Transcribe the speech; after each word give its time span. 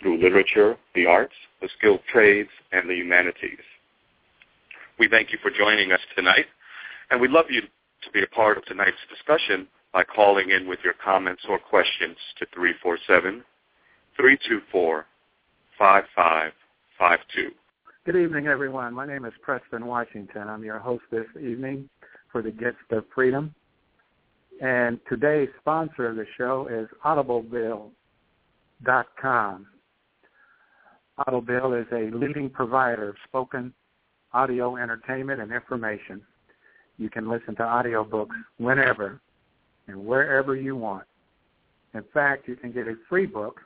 through 0.00 0.20
literature, 0.20 0.76
the 0.94 1.06
arts, 1.06 1.34
the 1.60 1.68
skilled 1.78 2.00
trades, 2.12 2.50
and 2.72 2.88
the 2.88 2.94
humanities. 2.94 3.58
We 4.98 5.08
thank 5.08 5.32
you 5.32 5.38
for 5.42 5.50
joining 5.50 5.92
us 5.92 6.00
tonight, 6.16 6.46
and 7.10 7.20
we'd 7.20 7.30
love 7.30 7.46
you 7.50 7.62
to 7.62 8.10
be 8.12 8.22
a 8.22 8.26
part 8.28 8.58
of 8.58 8.64
tonight's 8.64 8.96
discussion 9.08 9.66
by 9.92 10.04
calling 10.04 10.50
in 10.50 10.68
with 10.68 10.78
your 10.84 10.94
comments 11.04 11.42
or 11.48 11.58
questions 11.58 12.16
to 12.38 12.46
347-324-5552. 14.18 15.02
Good 18.06 18.16
evening, 18.16 18.46
everyone. 18.46 18.94
My 18.94 19.06
name 19.06 19.24
is 19.24 19.32
Preston 19.42 19.86
Washington. 19.86 20.48
I'm 20.48 20.64
your 20.64 20.78
host 20.78 21.04
this 21.10 21.26
evening 21.36 21.88
for 22.32 22.42
the 22.42 22.50
Gist 22.50 22.76
of 22.90 23.04
Freedom. 23.14 23.54
And 24.62 25.00
today's 25.08 25.48
sponsor 25.60 26.08
of 26.08 26.16
the 26.16 26.26
show 26.36 26.68
is 26.70 26.86
AudibleBill.com. 27.04 29.66
Audible 31.26 31.74
is 31.74 31.86
a 31.92 32.10
leading 32.16 32.48
provider 32.48 33.10
of 33.10 33.16
spoken 33.28 33.74
audio 34.32 34.76
entertainment 34.76 35.40
and 35.40 35.52
information. 35.52 36.22
You 36.98 37.10
can 37.10 37.28
listen 37.28 37.56
to 37.56 37.62
audiobooks 37.62 38.36
whenever 38.58 39.20
and 39.86 40.06
wherever 40.06 40.56
you 40.56 40.76
want. 40.76 41.04
In 41.94 42.04
fact, 42.14 42.48
you 42.48 42.56
can 42.56 42.72
get 42.72 42.86
a 42.86 42.94
free 43.08 43.26
book 43.26 43.60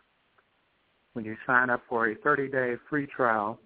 when 1.13 1.25
you 1.25 1.37
sign 1.47 1.71
up 1.71 1.83
for 1.89 2.09
a 2.09 2.17
30-day 2.17 2.75
free 2.89 3.07
trial. 3.07 3.61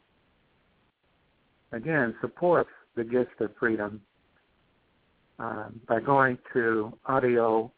Again, 1.72 2.14
support 2.20 2.66
the 2.96 3.04
Gist 3.04 3.30
of 3.40 3.52
Freedom 3.58 4.02
uh, 5.38 5.68
by 5.86 6.00
going 6.00 6.36
to 6.52 6.92
audio 7.06 7.72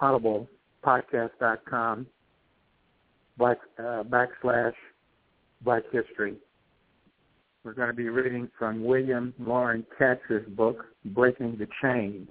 audiblepodcast.com 0.00 2.06
back, 3.38 3.58
uh, 3.78 4.02
backslash 4.04 4.74
Black 5.66 5.82
History. 5.90 6.36
We're 7.64 7.72
going 7.72 7.88
to 7.88 7.92
be 7.92 8.08
reading 8.08 8.48
from 8.56 8.84
William 8.84 9.34
Loren 9.40 9.84
Katz's 9.98 10.48
book, 10.50 10.84
Breaking 11.06 11.58
the 11.58 11.66
Chains, 11.82 12.28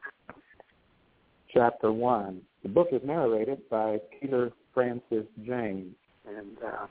Chapter 1.53 1.91
1. 1.91 2.39
The 2.63 2.69
book 2.69 2.87
is 2.93 3.01
narrated 3.03 3.59
by 3.69 3.97
Peter 4.21 4.53
Francis 4.73 5.25
James, 5.45 5.93
and 6.25 6.57
uh, 6.65 6.87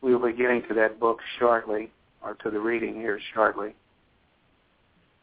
we 0.00 0.14
will 0.14 0.26
be 0.26 0.32
getting 0.32 0.62
to 0.68 0.74
that 0.76 0.98
book 0.98 1.18
shortly, 1.38 1.90
or 2.22 2.36
to 2.42 2.50
the 2.50 2.58
reading 2.58 2.94
here 2.94 3.20
shortly. 3.34 3.74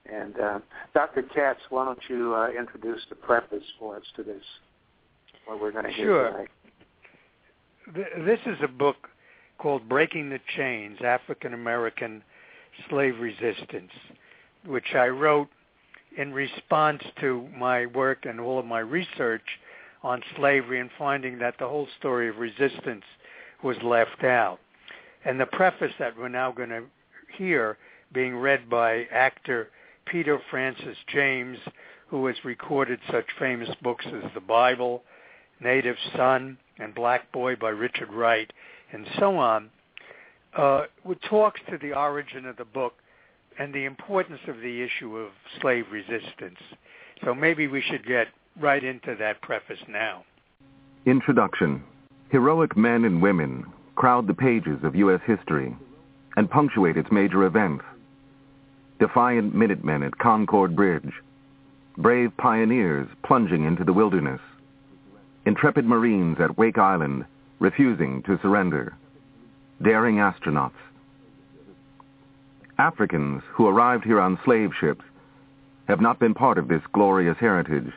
And 0.05 0.39
uh, 0.39 0.59
Dr. 0.93 1.23
Katz, 1.33 1.61
why 1.71 1.85
don't 1.85 1.99
you 2.07 2.35
uh, 2.35 2.49
introduce 2.51 3.01
the 3.09 3.15
preface 3.15 3.63
for 3.79 3.95
us 3.95 4.03
to 4.17 4.23
this, 4.23 4.43
what 5.47 5.59
we're 5.59 5.71
going 5.71 5.85
to 5.85 5.91
hear 5.91 6.05
sure. 6.05 6.31
tonight. 6.31 6.49
This 8.23 8.39
is 8.45 8.59
a 8.63 8.67
book 8.67 9.09
called 9.57 9.87
Breaking 9.87 10.29
the 10.29 10.39
Chains, 10.55 10.99
African 11.03 11.53
American 11.53 12.23
Slave 12.89 13.19
Resistance, 13.19 13.91
which 14.65 14.93
I 14.95 15.07
wrote 15.07 15.47
in 16.17 16.33
response 16.33 17.01
to 17.21 17.47
my 17.57 17.85
work 17.87 18.25
and 18.25 18.39
all 18.39 18.59
of 18.59 18.65
my 18.65 18.79
research 18.79 19.41
on 20.03 20.21
slavery 20.35 20.79
and 20.79 20.89
finding 20.97 21.39
that 21.39 21.55
the 21.59 21.67
whole 21.67 21.87
story 21.99 22.29
of 22.29 22.37
resistance 22.37 23.03
was 23.63 23.77
left 23.83 24.23
out. 24.23 24.59
And 25.25 25.39
the 25.39 25.45
preface 25.45 25.93
that 25.99 26.17
we're 26.17 26.27
now 26.27 26.51
going 26.51 26.69
to 26.69 26.83
hear 27.37 27.77
being 28.13 28.35
read 28.35 28.69
by 28.69 29.05
actor 29.11 29.69
Peter 30.05 30.39
Francis 30.51 30.97
James, 31.07 31.57
who 32.07 32.25
has 32.27 32.35
recorded 32.43 32.99
such 33.09 33.25
famous 33.39 33.69
books 33.81 34.05
as 34.07 34.29
The 34.33 34.41
Bible, 34.41 35.03
Native 35.61 35.95
Son, 36.15 36.57
and 36.77 36.93
Black 36.93 37.31
Boy 37.31 37.55
by 37.55 37.69
Richard 37.69 38.11
Wright, 38.11 38.51
and 38.93 39.05
so 39.19 39.37
on, 39.37 39.69
uh, 40.55 40.83
talks 41.29 41.59
to 41.69 41.77
the 41.79 41.93
origin 41.97 42.45
of 42.45 42.57
the 42.57 42.65
book 42.65 42.93
and 43.59 43.73
the 43.73 43.85
importance 43.85 44.39
of 44.47 44.57
the 44.57 44.81
issue 44.81 45.17
of 45.17 45.31
slave 45.59 45.85
resistance. 45.91 46.59
So 47.25 47.33
maybe 47.33 47.67
we 47.67 47.81
should 47.81 48.05
get 48.05 48.27
right 48.59 48.83
into 48.83 49.15
that 49.19 49.41
preface 49.41 49.79
now. 49.87 50.23
Introduction. 51.05 51.83
Heroic 52.29 52.77
men 52.77 53.03
and 53.05 53.21
women 53.21 53.65
crowd 53.95 54.27
the 54.27 54.33
pages 54.33 54.79
of 54.83 54.95
U.S. 54.95 55.21
history 55.25 55.75
and 56.35 56.49
punctuate 56.49 56.97
its 56.97 57.11
major 57.11 57.43
events. 57.43 57.83
Defiant 58.99 59.53
Minutemen 59.53 60.03
at 60.03 60.17
Concord 60.17 60.75
Bridge, 60.75 61.11
brave 61.97 62.31
pioneers 62.37 63.07
plunging 63.25 63.65
into 63.65 63.83
the 63.83 63.93
wilderness, 63.93 64.39
intrepid 65.45 65.85
Marines 65.85 66.37
at 66.39 66.57
Wake 66.57 66.77
Island 66.77 67.25
refusing 67.63 68.21
to 68.23 68.37
surrender. 68.41 68.93
Daring 69.81 70.17
astronauts. 70.17 70.81
Africans 72.77 73.41
who 73.53 73.67
arrived 73.67 74.03
here 74.03 74.19
on 74.19 74.37
slave 74.43 74.71
ships 74.77 75.05
have 75.87 76.01
not 76.01 76.19
been 76.19 76.33
part 76.33 76.57
of 76.57 76.67
this 76.67 76.81
glorious 76.91 77.37
heritage. 77.39 77.89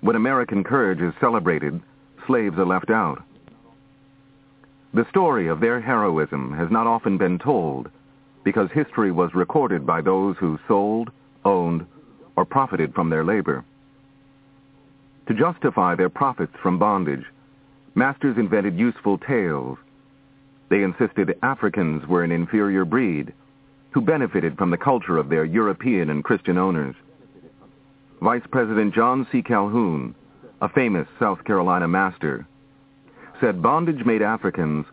When 0.00 0.16
American 0.16 0.64
courage 0.64 1.00
is 1.00 1.14
celebrated, 1.20 1.80
slaves 2.26 2.58
are 2.58 2.66
left 2.66 2.90
out. 2.90 3.22
The 4.94 5.06
story 5.10 5.46
of 5.46 5.60
their 5.60 5.80
heroism 5.80 6.52
has 6.56 6.72
not 6.72 6.88
often 6.88 7.18
been 7.18 7.38
told 7.38 7.88
because 8.42 8.68
history 8.72 9.12
was 9.12 9.32
recorded 9.32 9.86
by 9.86 10.00
those 10.00 10.36
who 10.38 10.58
sold, 10.66 11.12
owned, 11.44 11.86
or 12.34 12.44
profited 12.44 12.94
from 12.94 13.10
their 13.10 13.22
labor. 13.22 13.64
To 15.28 15.34
justify 15.34 15.94
their 15.94 16.08
profits 16.08 16.54
from 16.60 16.80
bondage, 16.80 17.24
Masters 17.94 18.36
invented 18.38 18.78
useful 18.78 19.18
tales. 19.18 19.78
They 20.68 20.82
insisted 20.82 21.36
Africans 21.42 22.06
were 22.06 22.22
an 22.22 22.30
inferior 22.30 22.84
breed 22.84 23.32
who 23.90 24.00
benefited 24.00 24.56
from 24.56 24.70
the 24.70 24.78
culture 24.78 25.18
of 25.18 25.28
their 25.28 25.44
European 25.44 26.10
and 26.10 26.22
Christian 26.22 26.56
owners. 26.56 26.94
Vice 28.22 28.46
President 28.50 28.94
John 28.94 29.26
C. 29.32 29.42
Calhoun, 29.42 30.14
a 30.62 30.68
famous 30.68 31.08
South 31.18 31.42
Carolina 31.44 31.88
master, 31.88 32.46
said 33.40 33.62
bondage 33.62 34.04
made 34.04 34.22
Africans 34.22 34.86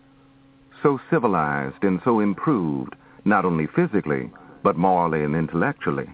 so 0.81 0.99
civilized 1.09 1.83
and 1.83 1.99
so 2.03 2.19
improved, 2.19 2.95
not 3.25 3.45
only 3.45 3.67
physically, 3.67 4.31
but 4.63 4.77
morally 4.77 5.23
and 5.23 5.35
intellectually. 5.35 6.09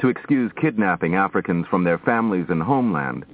To 0.00 0.08
excuse 0.08 0.50
kidnapping 0.60 1.14
Africans 1.14 1.66
from 1.70 1.84
their 1.84 1.98
families 1.98 2.46
and 2.48 2.62
homeland, 2.62 3.24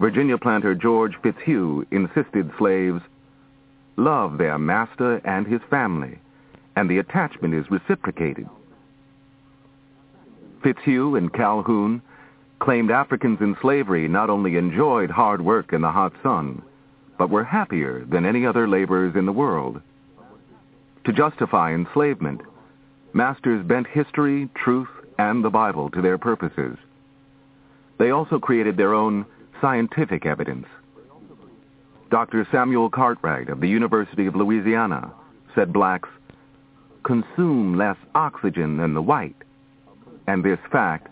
Virginia 0.00 0.38
planter 0.38 0.74
George 0.74 1.14
Fitzhugh 1.22 1.86
insisted 1.90 2.50
slaves 2.56 3.02
love 3.96 4.38
their 4.38 4.58
master 4.58 5.16
and 5.26 5.46
his 5.46 5.60
family, 5.68 6.18
and 6.74 6.88
the 6.88 6.98
attachment 6.98 7.52
is 7.52 7.70
reciprocated. 7.70 8.48
Fitzhugh 10.62 11.16
and 11.16 11.30
Calhoun 11.30 12.00
claimed 12.60 12.90
Africans 12.90 13.42
in 13.42 13.54
slavery 13.60 14.08
not 14.08 14.30
only 14.30 14.56
enjoyed 14.56 15.10
hard 15.10 15.42
work 15.42 15.74
in 15.74 15.82
the 15.82 15.90
hot 15.90 16.14
sun, 16.22 16.62
but 17.18 17.28
were 17.28 17.44
happier 17.44 18.02
than 18.06 18.24
any 18.24 18.46
other 18.46 18.66
laborers 18.66 19.14
in 19.16 19.26
the 19.26 19.32
world. 19.32 19.82
To 21.04 21.12
justify 21.12 21.74
enslavement, 21.74 22.40
masters 23.12 23.62
bent 23.66 23.86
history, 23.86 24.48
truth, 24.54 24.88
and 25.18 25.44
the 25.44 25.50
Bible 25.50 25.90
to 25.90 26.00
their 26.00 26.16
purposes. 26.16 26.78
They 27.98 28.10
also 28.10 28.38
created 28.38 28.78
their 28.78 28.94
own 28.94 29.26
scientific 29.60 30.26
evidence. 30.26 30.66
Dr. 32.10 32.46
Samuel 32.50 32.90
Cartwright 32.90 33.48
of 33.48 33.60
the 33.60 33.68
University 33.68 34.26
of 34.26 34.34
Louisiana 34.34 35.12
said 35.54 35.72
blacks 35.72 36.08
consume 37.04 37.76
less 37.76 37.96
oxygen 38.14 38.76
than 38.76 38.94
the 38.94 39.02
white, 39.02 39.36
and 40.26 40.44
this 40.44 40.58
fact 40.70 41.08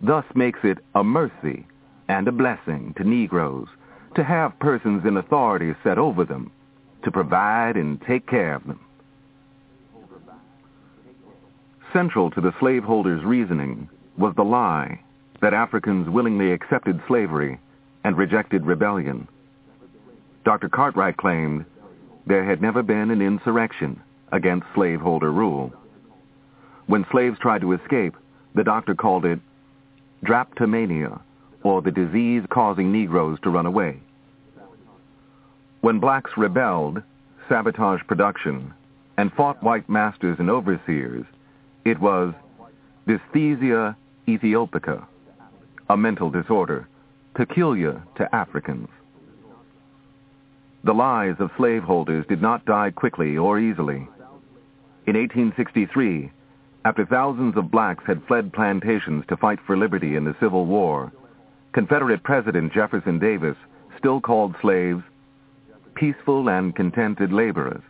thus 0.00 0.24
makes 0.34 0.60
it 0.62 0.78
a 0.94 1.04
mercy 1.04 1.66
and 2.08 2.28
a 2.28 2.32
blessing 2.32 2.94
to 2.96 3.04
Negroes 3.04 3.68
to 4.14 4.24
have 4.24 4.58
persons 4.58 5.04
in 5.04 5.16
authority 5.16 5.74
set 5.82 5.98
over 5.98 6.24
them 6.24 6.50
to 7.04 7.10
provide 7.10 7.76
and 7.76 8.00
take 8.02 8.26
care 8.26 8.54
of 8.54 8.66
them. 8.66 8.80
Central 11.92 12.30
to 12.30 12.40
the 12.40 12.54
slaveholders' 12.58 13.24
reasoning 13.24 13.88
was 14.16 14.34
the 14.36 14.44
lie 14.44 15.00
that 15.42 15.52
Africans 15.52 16.08
willingly 16.08 16.52
accepted 16.52 17.02
slavery 17.06 17.58
and 18.04 18.16
rejected 18.16 18.64
rebellion. 18.64 19.28
Dr. 20.44 20.68
Cartwright 20.68 21.16
claimed 21.16 21.64
there 22.26 22.44
had 22.44 22.62
never 22.62 22.82
been 22.82 23.10
an 23.10 23.20
insurrection 23.20 24.00
against 24.30 24.66
slaveholder 24.74 25.30
rule. 25.30 25.72
When 26.86 27.04
slaves 27.10 27.38
tried 27.40 27.60
to 27.62 27.72
escape, 27.72 28.16
the 28.54 28.64
doctor 28.64 28.94
called 28.94 29.24
it 29.24 29.40
drapetomania, 30.24 31.20
or 31.64 31.82
the 31.82 31.90
disease 31.90 32.44
causing 32.48 32.92
Negroes 32.92 33.38
to 33.42 33.50
run 33.50 33.66
away. 33.66 33.98
When 35.80 35.98
blacks 35.98 36.30
rebelled, 36.36 37.02
sabotaged 37.48 38.06
production, 38.06 38.72
and 39.16 39.32
fought 39.32 39.60
white 39.62 39.88
masters 39.88 40.38
and 40.38 40.48
overseers, 40.48 41.24
it 41.84 41.98
was 41.98 42.32
dysaesthesia 43.08 43.96
aethiopica, 44.28 45.04
a 45.92 45.96
mental 45.96 46.30
disorder 46.30 46.88
peculiar 47.34 48.02
to 48.16 48.34
Africans. 48.34 48.88
The 50.84 50.94
lives 50.94 51.38
of 51.38 51.50
slaveholders 51.58 52.24
did 52.30 52.40
not 52.40 52.64
die 52.64 52.90
quickly 52.90 53.36
or 53.36 53.58
easily. 53.58 54.08
In 55.06 55.16
1863, 55.16 56.32
after 56.86 57.04
thousands 57.04 57.58
of 57.58 57.70
blacks 57.70 58.04
had 58.06 58.24
fled 58.26 58.54
plantations 58.54 59.24
to 59.28 59.36
fight 59.36 59.58
for 59.66 59.76
liberty 59.76 60.16
in 60.16 60.24
the 60.24 60.34
Civil 60.40 60.64
War, 60.64 61.12
Confederate 61.74 62.22
President 62.22 62.72
Jefferson 62.72 63.18
Davis 63.18 63.56
still 63.98 64.18
called 64.18 64.54
slaves 64.62 65.02
peaceful 65.94 66.48
and 66.48 66.74
contented 66.74 67.34
laborers. 67.34 67.82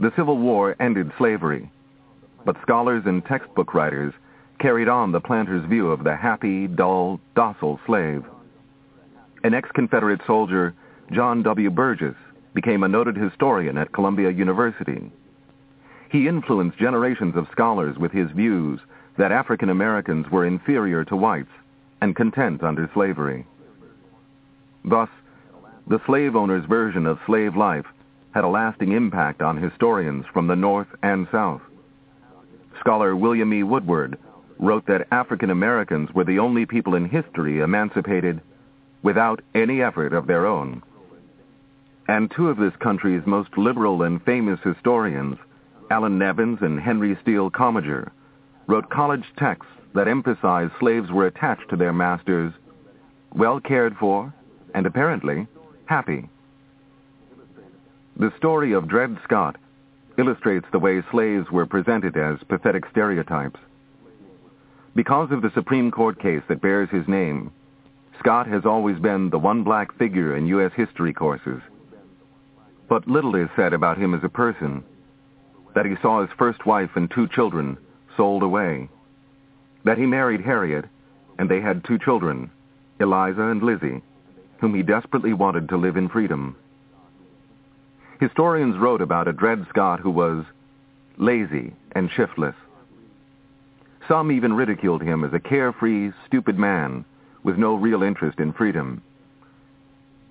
The 0.00 0.12
Civil 0.16 0.38
War 0.38 0.74
ended 0.80 1.12
slavery, 1.18 1.70
but 2.46 2.56
scholars 2.62 3.02
and 3.04 3.22
textbook 3.26 3.74
writers 3.74 4.14
carried 4.58 4.88
on 4.88 5.12
the 5.12 5.20
planter's 5.20 5.64
view 5.68 5.90
of 5.90 6.04
the 6.04 6.16
happy, 6.16 6.66
dull, 6.66 7.20
docile 7.34 7.80
slave. 7.86 8.24
An 9.44 9.54
ex-Confederate 9.54 10.20
soldier, 10.26 10.74
John 11.12 11.42
W. 11.42 11.70
Burgess, 11.70 12.16
became 12.54 12.82
a 12.82 12.88
noted 12.88 13.16
historian 13.16 13.76
at 13.76 13.92
Columbia 13.92 14.30
University. 14.30 15.10
He 16.10 16.28
influenced 16.28 16.78
generations 16.78 17.36
of 17.36 17.48
scholars 17.52 17.96
with 17.98 18.12
his 18.12 18.30
views 18.30 18.80
that 19.18 19.32
African 19.32 19.70
Americans 19.70 20.26
were 20.30 20.46
inferior 20.46 21.04
to 21.04 21.16
whites 21.16 21.50
and 22.00 22.16
content 22.16 22.62
under 22.62 22.90
slavery. 22.94 23.46
Thus, 24.84 25.08
the 25.86 26.00
slave 26.06 26.36
owner's 26.36 26.64
version 26.66 27.06
of 27.06 27.18
slave 27.26 27.56
life 27.56 27.86
had 28.32 28.44
a 28.44 28.48
lasting 28.48 28.92
impact 28.92 29.42
on 29.42 29.56
historians 29.56 30.24
from 30.32 30.46
the 30.46 30.56
North 30.56 30.88
and 31.02 31.26
South. 31.32 31.62
Scholar 32.80 33.16
William 33.16 33.52
E. 33.52 33.62
Woodward 33.62 34.18
wrote 34.58 34.86
that 34.86 35.06
African 35.10 35.50
Americans 35.50 36.12
were 36.14 36.24
the 36.24 36.38
only 36.38 36.66
people 36.66 36.94
in 36.94 37.08
history 37.08 37.60
emancipated 37.60 38.40
without 39.02 39.42
any 39.54 39.82
effort 39.82 40.12
of 40.12 40.26
their 40.26 40.46
own. 40.46 40.82
And 42.08 42.30
two 42.30 42.48
of 42.48 42.56
this 42.56 42.74
country's 42.76 43.26
most 43.26 43.56
liberal 43.58 44.02
and 44.02 44.22
famous 44.24 44.60
historians, 44.62 45.38
Allan 45.90 46.18
Nevins 46.18 46.58
and 46.62 46.80
Henry 46.80 47.16
Steele 47.20 47.50
Commager, 47.50 48.10
wrote 48.66 48.90
college 48.90 49.24
texts 49.36 49.72
that 49.94 50.08
emphasized 50.08 50.72
slaves 50.78 51.10
were 51.10 51.26
attached 51.26 51.68
to 51.70 51.76
their 51.76 51.92
masters, 51.92 52.52
well 53.34 53.60
cared 53.60 53.96
for, 53.96 54.32
and 54.74 54.86
apparently 54.86 55.46
happy. 55.86 56.28
The 58.16 58.32
story 58.36 58.72
of 58.72 58.88
Dred 58.88 59.18
Scott 59.24 59.56
illustrates 60.18 60.66
the 60.72 60.78
way 60.78 61.02
slaves 61.10 61.50
were 61.50 61.66
presented 61.66 62.16
as 62.16 62.38
pathetic 62.48 62.84
stereotypes. 62.90 63.60
Because 64.96 65.30
of 65.30 65.42
the 65.42 65.52
Supreme 65.54 65.90
Court 65.90 66.18
case 66.18 66.40
that 66.48 66.62
bears 66.62 66.88
his 66.88 67.06
name, 67.06 67.52
Scott 68.18 68.46
has 68.46 68.64
always 68.64 68.98
been 68.98 69.28
the 69.28 69.38
one 69.38 69.62
black 69.62 69.94
figure 69.98 70.34
in 70.34 70.46
U.S. 70.46 70.72
history 70.74 71.12
courses. 71.12 71.60
But 72.88 73.06
little 73.06 73.34
is 73.34 73.50
said 73.54 73.74
about 73.74 73.98
him 73.98 74.14
as 74.14 74.24
a 74.24 74.30
person, 74.30 74.82
that 75.74 75.84
he 75.84 75.96
saw 76.00 76.22
his 76.22 76.30
first 76.38 76.64
wife 76.64 76.88
and 76.94 77.10
two 77.10 77.28
children 77.28 77.76
sold 78.16 78.42
away, 78.42 78.88
that 79.84 79.98
he 79.98 80.06
married 80.06 80.40
Harriet, 80.40 80.86
and 81.38 81.50
they 81.50 81.60
had 81.60 81.84
two 81.84 81.98
children, 81.98 82.50
Eliza 82.98 83.42
and 83.42 83.62
Lizzie, 83.62 84.00
whom 84.62 84.74
he 84.74 84.82
desperately 84.82 85.34
wanted 85.34 85.68
to 85.68 85.76
live 85.76 85.98
in 85.98 86.08
freedom. 86.08 86.56
Historians 88.18 88.78
wrote 88.78 89.02
about 89.02 89.28
a 89.28 89.34
Dred 89.34 89.66
Scott 89.68 90.00
who 90.00 90.10
was 90.10 90.46
lazy 91.18 91.74
and 91.92 92.10
shiftless, 92.10 92.54
some 94.08 94.32
even 94.32 94.52
ridiculed 94.52 95.02
him 95.02 95.24
as 95.24 95.32
a 95.32 95.40
carefree, 95.40 96.12
stupid 96.26 96.58
man 96.58 97.04
with 97.42 97.56
no 97.56 97.74
real 97.74 98.02
interest 98.02 98.38
in 98.38 98.52
freedom. 98.52 99.02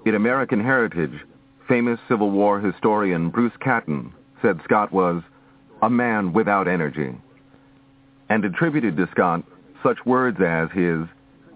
In 0.06 0.16
American 0.16 0.60
Heritage, 0.60 1.20
famous 1.68 2.00
Civil 2.08 2.32
War 2.32 2.60
historian 2.60 3.30
Bruce 3.30 3.56
Catton 3.60 4.14
said 4.42 4.60
Scott 4.64 4.92
was 4.92 5.24
a 5.82 5.90
man 5.90 6.34
without 6.34 6.68
energy, 6.68 7.16
and 8.30 8.46
attributed 8.46 8.98
to 8.98 9.08
Scott 9.12 9.44
such 9.82 10.06
words 10.06 10.40
as 10.42 10.70
his 10.72 11.06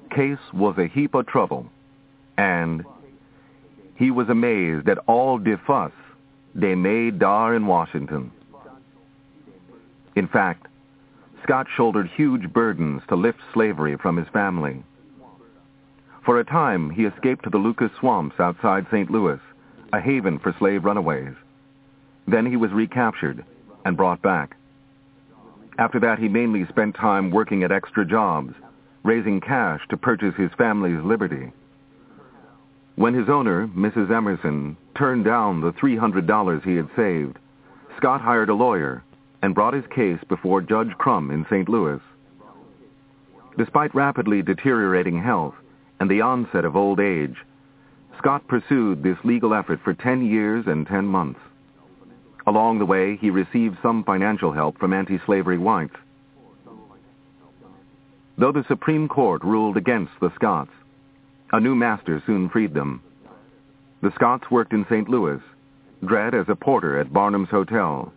case 0.09 0.39
was 0.53 0.77
a 0.77 0.87
heap 0.87 1.13
of 1.13 1.27
trouble, 1.27 1.69
and 2.37 2.83
he 3.95 4.11
was 4.11 4.29
amazed 4.29 4.87
at 4.89 4.97
all 5.07 5.37
de 5.37 5.57
fuss 5.67 5.91
they 6.55 6.75
made 6.75 7.19
dar 7.19 7.55
in 7.55 7.67
Washington. 7.67 8.31
In 10.15 10.27
fact, 10.27 10.67
Scott 11.49 11.65
shouldered 11.75 12.07
huge 12.15 12.53
burdens 12.53 13.01
to 13.09 13.15
lift 13.15 13.39
slavery 13.55 13.97
from 13.97 14.17
his 14.17 14.27
family. 14.27 14.83
For 16.23 16.39
a 16.39 16.43
time, 16.43 16.91
he 16.91 17.05
escaped 17.05 17.43
to 17.43 17.49
the 17.49 17.57
Lucas 17.57 17.89
Swamps 17.99 18.39
outside 18.39 18.85
St. 18.91 19.09
Louis, 19.09 19.39
a 19.91 19.99
haven 19.99 20.37
for 20.37 20.53
slave 20.59 20.85
runaways. 20.85 21.33
Then 22.27 22.45
he 22.45 22.55
was 22.55 22.71
recaptured 22.71 23.43
and 23.83 23.97
brought 23.97 24.21
back. 24.21 24.57
After 25.79 25.99
that, 26.01 26.19
he 26.19 26.27
mainly 26.27 26.67
spent 26.67 26.93
time 26.93 27.31
working 27.31 27.63
at 27.63 27.71
extra 27.71 28.05
jobs, 28.05 28.53
raising 29.01 29.41
cash 29.41 29.81
to 29.89 29.97
purchase 29.97 30.35
his 30.35 30.51
family's 30.55 31.03
liberty. 31.03 31.51
When 32.95 33.15
his 33.15 33.27
owner, 33.27 33.67
Mrs. 33.69 34.11
Emerson, 34.11 34.77
turned 34.93 35.25
down 35.25 35.61
the 35.61 35.73
$300 35.73 36.63
he 36.63 36.75
had 36.75 36.89
saved, 36.95 37.39
Scott 37.97 38.21
hired 38.21 38.49
a 38.49 38.53
lawyer 38.53 39.03
and 39.41 39.55
brought 39.55 39.73
his 39.73 39.85
case 39.87 40.19
before 40.27 40.61
Judge 40.61 40.91
Krum 40.97 41.31
in 41.33 41.45
St. 41.49 41.69
Louis. 41.69 42.01
Despite 43.57 43.95
rapidly 43.95 44.41
deteriorating 44.41 45.21
health 45.21 45.55
and 45.99 46.09
the 46.09 46.21
onset 46.21 46.65
of 46.65 46.75
old 46.75 46.99
age, 46.99 47.35
Scott 48.17 48.47
pursued 48.47 49.01
this 49.01 49.17
legal 49.23 49.53
effort 49.53 49.79
for 49.83 49.93
10 49.93 50.25
years 50.25 50.65
and 50.67 50.85
10 50.85 51.05
months. 51.05 51.39
Along 52.47 52.79
the 52.79 52.85
way, 52.85 53.15
he 53.15 53.29
received 53.29 53.77
some 53.81 54.03
financial 54.03 54.51
help 54.51 54.77
from 54.77 54.93
anti-slavery 54.93 55.57
whites. 55.57 55.95
Though 58.37 58.51
the 58.51 58.65
Supreme 58.67 59.07
Court 59.07 59.43
ruled 59.43 59.77
against 59.77 60.13
the 60.21 60.31
Scotts, 60.35 60.71
a 61.51 61.59
new 61.59 61.75
master 61.75 62.23
soon 62.25 62.49
freed 62.49 62.73
them. 62.73 63.01
The 64.01 64.11
Scotts 64.15 64.49
worked 64.49 64.73
in 64.73 64.85
St. 64.89 65.09
Louis, 65.09 65.41
Dred 66.05 66.33
as 66.33 66.47
a 66.47 66.55
porter 66.55 66.97
at 66.97 67.11
Barnum's 67.11 67.49
Hotel, 67.49 68.13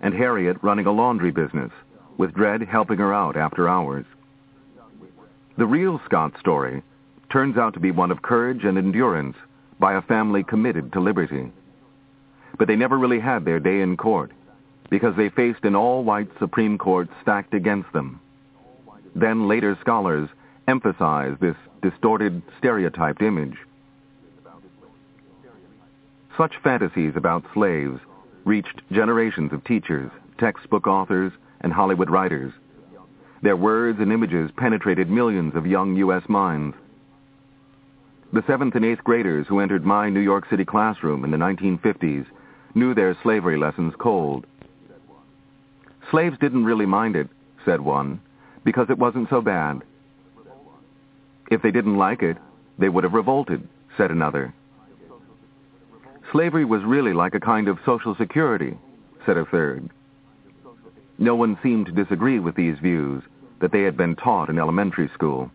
and 0.00 0.14
Harriet 0.14 0.56
running 0.62 0.86
a 0.86 0.92
laundry 0.92 1.30
business, 1.30 1.70
with 2.16 2.34
Dred 2.34 2.62
helping 2.62 2.98
her 2.98 3.12
out 3.12 3.36
after 3.36 3.68
hours. 3.68 4.06
The 5.58 5.66
real 5.66 6.00
Scott 6.04 6.32
story 6.38 6.82
turns 7.30 7.56
out 7.56 7.74
to 7.74 7.80
be 7.80 7.90
one 7.90 8.10
of 8.10 8.22
courage 8.22 8.64
and 8.64 8.78
endurance 8.78 9.36
by 9.78 9.94
a 9.94 10.02
family 10.02 10.42
committed 10.42 10.92
to 10.92 11.00
liberty. 11.00 11.50
But 12.58 12.68
they 12.68 12.76
never 12.76 12.98
really 12.98 13.20
had 13.20 13.44
their 13.44 13.60
day 13.60 13.80
in 13.80 13.96
court 13.96 14.32
because 14.90 15.16
they 15.16 15.28
faced 15.30 15.64
an 15.64 15.74
all-white 15.74 16.28
Supreme 16.38 16.78
Court 16.78 17.08
stacked 17.22 17.54
against 17.54 17.92
them. 17.92 18.20
Then 19.14 19.48
later 19.48 19.76
scholars 19.80 20.28
emphasize 20.68 21.36
this 21.40 21.56
distorted, 21.82 22.42
stereotyped 22.58 23.22
image. 23.22 23.56
Such 26.36 26.52
fantasies 26.62 27.14
about 27.16 27.44
slaves 27.54 27.98
reached 28.46 28.80
generations 28.92 29.52
of 29.52 29.62
teachers, 29.64 30.10
textbook 30.38 30.86
authors, 30.86 31.32
and 31.60 31.72
Hollywood 31.72 32.08
writers. 32.08 32.52
Their 33.42 33.56
words 33.56 33.98
and 34.00 34.12
images 34.12 34.50
penetrated 34.56 35.10
millions 35.10 35.54
of 35.54 35.66
young 35.66 35.96
U.S. 35.96 36.22
minds. 36.28 36.74
The 38.32 38.44
seventh 38.46 38.74
and 38.74 38.84
eighth 38.84 39.04
graders 39.04 39.46
who 39.48 39.60
entered 39.60 39.84
my 39.84 40.08
New 40.08 40.20
York 40.20 40.48
City 40.48 40.64
classroom 40.64 41.24
in 41.24 41.30
the 41.30 41.36
1950s 41.36 42.26
knew 42.74 42.94
their 42.94 43.16
slavery 43.22 43.58
lessons 43.58 43.94
cold. 43.98 44.46
Slaves 46.10 46.38
didn't 46.40 46.64
really 46.64 46.86
mind 46.86 47.16
it, 47.16 47.28
said 47.64 47.80
one, 47.80 48.20
because 48.64 48.86
it 48.90 48.98
wasn't 48.98 49.28
so 49.28 49.40
bad. 49.40 49.82
If 51.50 51.62
they 51.62 51.70
didn't 51.70 51.98
like 51.98 52.22
it, 52.22 52.36
they 52.78 52.88
would 52.88 53.04
have 53.04 53.12
revolted, 53.12 53.66
said 53.96 54.10
another. 54.10 54.54
Slavery 56.36 56.66
was 56.66 56.84
really 56.84 57.14
like 57.14 57.34
a 57.34 57.40
kind 57.40 57.66
of 57.66 57.78
social 57.86 58.14
security, 58.14 58.76
said 59.24 59.38
a 59.38 59.46
third. 59.46 59.88
No 61.16 61.34
one 61.34 61.58
seemed 61.62 61.86
to 61.86 61.92
disagree 61.92 62.40
with 62.40 62.54
these 62.54 62.78
views 62.78 63.22
that 63.62 63.72
they 63.72 63.84
had 63.84 63.96
been 63.96 64.16
taught 64.16 64.50
in 64.50 64.58
elementary 64.58 65.08
school. 65.14 65.50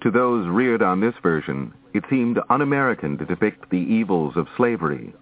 To 0.00 0.10
those 0.10 0.48
reared 0.48 0.80
on 0.80 1.00
this 1.00 1.12
version, 1.22 1.74
it 1.92 2.02
seemed 2.08 2.40
un-American 2.48 3.18
to 3.18 3.26
depict 3.26 3.68
the 3.68 3.76
evils 3.76 4.38
of 4.38 4.48
slavery 4.56 5.12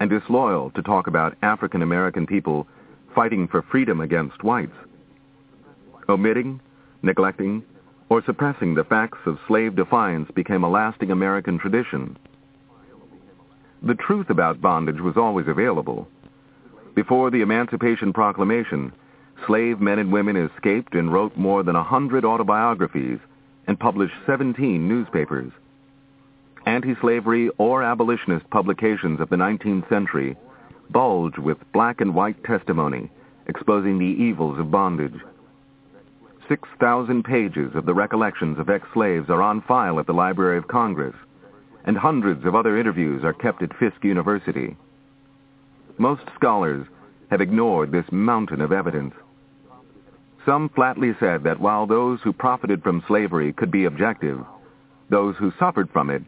and 0.00 0.08
disloyal 0.08 0.70
to 0.70 0.82
talk 0.82 1.06
about 1.06 1.36
African 1.42 1.82
American 1.82 2.26
people 2.26 2.66
fighting 3.14 3.46
for 3.46 3.60
freedom 3.60 4.00
against 4.00 4.42
whites. 4.42 4.78
Omitting, 6.08 6.58
neglecting, 7.02 7.62
or 8.08 8.24
suppressing 8.24 8.76
the 8.76 8.84
facts 8.84 9.18
of 9.26 9.38
slave 9.46 9.76
defiance 9.76 10.30
became 10.30 10.64
a 10.64 10.70
lasting 10.70 11.10
American 11.10 11.58
tradition. 11.58 12.16
The 13.84 13.94
truth 13.94 14.30
about 14.30 14.62
bondage 14.62 15.00
was 15.00 15.18
always 15.18 15.46
available. 15.46 16.08
Before 16.94 17.30
the 17.30 17.42
Emancipation 17.42 18.14
Proclamation, 18.14 18.94
slave 19.46 19.78
men 19.78 19.98
and 19.98 20.10
women 20.10 20.36
escaped 20.36 20.94
and 20.94 21.12
wrote 21.12 21.36
more 21.36 21.62
than 21.62 21.76
a 21.76 21.84
hundred 21.84 22.24
autobiographies 22.24 23.18
and 23.66 23.78
published 23.78 24.14
17 24.24 24.88
newspapers. 24.88 25.52
Anti-slavery 26.64 27.50
or 27.58 27.82
abolitionist 27.82 28.48
publications 28.48 29.20
of 29.20 29.28
the 29.28 29.36
19th 29.36 29.86
century 29.90 30.34
bulge 30.88 31.36
with 31.36 31.58
black 31.72 32.00
and 32.00 32.14
white 32.14 32.42
testimony 32.42 33.10
exposing 33.48 33.98
the 33.98 34.04
evils 34.04 34.58
of 34.58 34.70
bondage. 34.70 35.20
6,000 36.48 37.22
pages 37.22 37.74
of 37.74 37.84
the 37.84 37.92
recollections 37.92 38.58
of 38.58 38.70
ex-slaves 38.70 39.28
are 39.28 39.42
on 39.42 39.60
file 39.60 39.98
at 39.98 40.06
the 40.06 40.14
Library 40.14 40.56
of 40.56 40.68
Congress, 40.68 41.14
and 41.84 41.96
hundreds 41.96 42.44
of 42.44 42.54
other 42.54 42.78
interviews 42.78 43.22
are 43.24 43.32
kept 43.32 43.62
at 43.62 43.76
Fisk 43.78 44.02
University. 44.02 44.76
Most 45.98 46.22
scholars 46.34 46.86
have 47.30 47.40
ignored 47.40 47.92
this 47.92 48.10
mountain 48.10 48.60
of 48.60 48.72
evidence. 48.72 49.14
Some 50.46 50.68
flatly 50.68 51.12
said 51.20 51.42
that 51.44 51.60
while 51.60 51.86
those 51.86 52.20
who 52.22 52.32
profited 52.32 52.82
from 52.82 53.04
slavery 53.06 53.52
could 53.52 53.70
be 53.70 53.84
objective, 53.84 54.38
those 55.10 55.36
who 55.36 55.52
suffered 55.58 55.90
from 55.90 56.10
it 56.10 56.22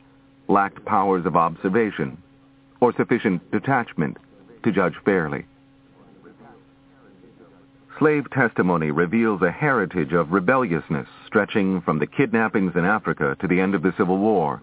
lacked 0.48 0.84
powers 0.84 1.26
of 1.26 1.36
observation 1.36 2.16
or 2.80 2.92
sufficient 2.94 3.50
detachment 3.50 4.16
to 4.62 4.72
judge 4.72 4.94
fairly. 5.04 5.44
Slave 7.98 8.30
testimony 8.30 8.90
reveals 8.90 9.40
a 9.40 9.50
heritage 9.50 10.12
of 10.12 10.32
rebelliousness 10.32 11.08
stretching 11.26 11.80
from 11.80 11.98
the 11.98 12.06
kidnappings 12.06 12.72
in 12.76 12.84
Africa 12.84 13.36
to 13.40 13.48
the 13.48 13.58
end 13.58 13.74
of 13.74 13.82
the 13.82 13.94
Civil 13.96 14.18
War. 14.18 14.60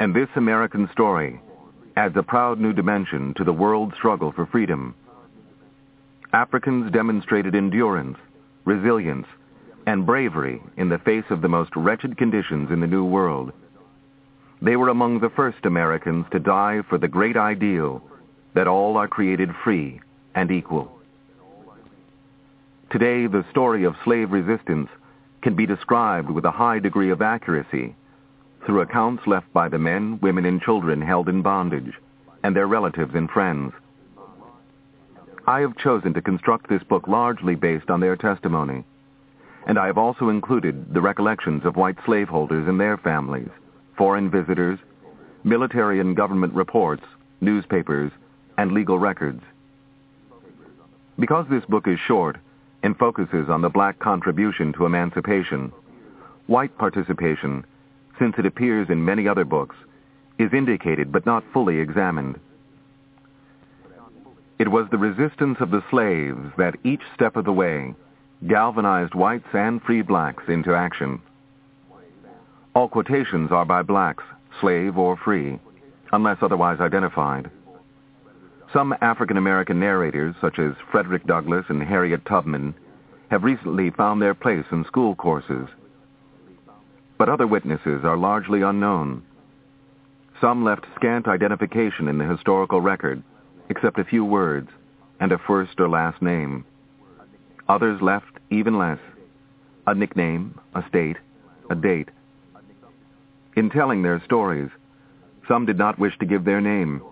And 0.00 0.14
this 0.14 0.28
American 0.36 0.88
story 0.92 1.40
adds 1.96 2.16
a 2.16 2.22
proud 2.22 2.60
new 2.60 2.72
dimension 2.72 3.34
to 3.34 3.42
the 3.42 3.52
world 3.52 3.92
struggle 3.96 4.30
for 4.30 4.46
freedom. 4.46 4.94
Africans 6.32 6.92
demonstrated 6.92 7.56
endurance, 7.56 8.16
resilience, 8.64 9.26
and 9.86 10.06
bravery 10.06 10.62
in 10.76 10.88
the 10.88 10.98
face 10.98 11.24
of 11.30 11.40
the 11.40 11.48
most 11.48 11.74
wretched 11.74 12.16
conditions 12.16 12.70
in 12.70 12.80
the 12.80 12.86
New 12.86 13.04
World. 13.04 13.52
They 14.62 14.76
were 14.76 14.88
among 14.88 15.18
the 15.18 15.30
first 15.30 15.64
Americans 15.64 16.26
to 16.30 16.38
die 16.38 16.82
for 16.88 16.98
the 16.98 17.08
great 17.08 17.36
ideal 17.36 18.02
that 18.54 18.68
all 18.68 18.96
are 18.96 19.08
created 19.08 19.50
free 19.64 20.00
and 20.34 20.50
equal. 20.50 20.92
Today, 22.90 23.26
the 23.26 23.44
story 23.50 23.84
of 23.84 23.96
slave 24.04 24.30
resistance 24.30 24.88
can 25.42 25.54
be 25.54 25.66
described 25.66 26.30
with 26.30 26.44
a 26.44 26.50
high 26.50 26.78
degree 26.78 27.10
of 27.10 27.22
accuracy 27.22 27.94
through 28.68 28.82
accounts 28.82 29.26
left 29.26 29.50
by 29.54 29.66
the 29.66 29.78
men, 29.78 30.18
women, 30.20 30.44
and 30.44 30.60
children 30.60 31.00
held 31.00 31.26
in 31.26 31.40
bondage 31.40 31.94
and 32.42 32.54
their 32.54 32.66
relatives 32.66 33.14
and 33.14 33.30
friends. 33.30 33.72
I 35.46 35.60
have 35.60 35.78
chosen 35.78 36.12
to 36.12 36.20
construct 36.20 36.68
this 36.68 36.82
book 36.82 37.08
largely 37.08 37.54
based 37.54 37.88
on 37.88 38.00
their 38.00 38.14
testimony, 38.14 38.84
and 39.66 39.78
I 39.78 39.86
have 39.86 39.96
also 39.96 40.28
included 40.28 40.92
the 40.92 41.00
recollections 41.00 41.64
of 41.64 41.76
white 41.76 41.96
slaveholders 42.04 42.68
and 42.68 42.78
their 42.78 42.98
families, 42.98 43.48
foreign 43.96 44.30
visitors, 44.30 44.78
military 45.44 45.98
and 45.98 46.14
government 46.14 46.52
reports, 46.52 47.04
newspapers, 47.40 48.12
and 48.58 48.72
legal 48.72 48.98
records. 48.98 49.42
Because 51.18 51.46
this 51.48 51.64
book 51.64 51.88
is 51.88 51.98
short, 51.98 52.36
and 52.82 52.98
focuses 52.98 53.48
on 53.48 53.62
the 53.62 53.70
black 53.70 53.98
contribution 53.98 54.74
to 54.74 54.84
emancipation. 54.84 55.72
White 56.48 56.76
participation, 56.76 57.64
since 58.18 58.34
it 58.38 58.46
appears 58.46 58.88
in 58.90 59.04
many 59.04 59.28
other 59.28 59.44
books, 59.44 59.76
is 60.38 60.52
indicated 60.52 61.12
but 61.12 61.26
not 61.26 61.44
fully 61.52 61.78
examined. 61.78 62.38
It 64.58 64.68
was 64.68 64.86
the 64.90 64.98
resistance 64.98 65.58
of 65.60 65.70
the 65.70 65.84
slaves 65.90 66.52
that 66.56 66.76
each 66.84 67.02
step 67.14 67.36
of 67.36 67.44
the 67.44 67.52
way 67.52 67.94
galvanized 68.46 69.14
whites 69.14 69.48
and 69.52 69.82
free 69.82 70.02
blacks 70.02 70.44
into 70.48 70.74
action. 70.74 71.20
All 72.74 72.88
quotations 72.88 73.50
are 73.50 73.64
by 73.64 73.82
blacks, 73.82 74.22
slave 74.60 74.96
or 74.96 75.16
free, 75.16 75.58
unless 76.12 76.38
otherwise 76.40 76.78
identified. 76.80 77.50
Some 78.72 78.94
African 79.00 79.36
American 79.36 79.80
narrators, 79.80 80.34
such 80.40 80.58
as 80.58 80.74
Frederick 80.90 81.26
Douglass 81.26 81.64
and 81.68 81.82
Harriet 81.82 82.24
Tubman, 82.26 82.74
have 83.30 83.42
recently 83.42 83.90
found 83.90 84.20
their 84.20 84.34
place 84.34 84.66
in 84.70 84.84
school 84.84 85.14
courses. 85.14 85.68
But 87.18 87.28
other 87.28 87.46
witnesses 87.46 88.04
are 88.04 88.16
largely 88.16 88.62
unknown. 88.62 89.22
Some 90.40 90.64
left 90.64 90.86
scant 90.94 91.26
identification 91.26 92.08
in 92.08 92.16
the 92.16 92.24
historical 92.24 92.80
record, 92.80 93.22
except 93.68 93.98
a 93.98 94.04
few 94.04 94.24
words 94.24 94.70
and 95.20 95.32
a 95.32 95.38
first 95.38 95.80
or 95.80 95.88
last 95.88 96.22
name. 96.22 96.64
Others 97.68 98.00
left 98.00 98.38
even 98.50 98.78
less, 98.78 99.00
a 99.86 99.94
nickname, 99.94 100.58
a 100.74 100.84
state, 100.88 101.16
a 101.68 101.74
date. 101.74 102.08
In 103.56 103.68
telling 103.68 104.02
their 104.02 104.22
stories, 104.24 104.70
some 105.48 105.66
did 105.66 105.76
not 105.76 105.98
wish 105.98 106.16
to 106.18 106.26
give 106.26 106.44
their 106.44 106.60
name, 106.60 107.02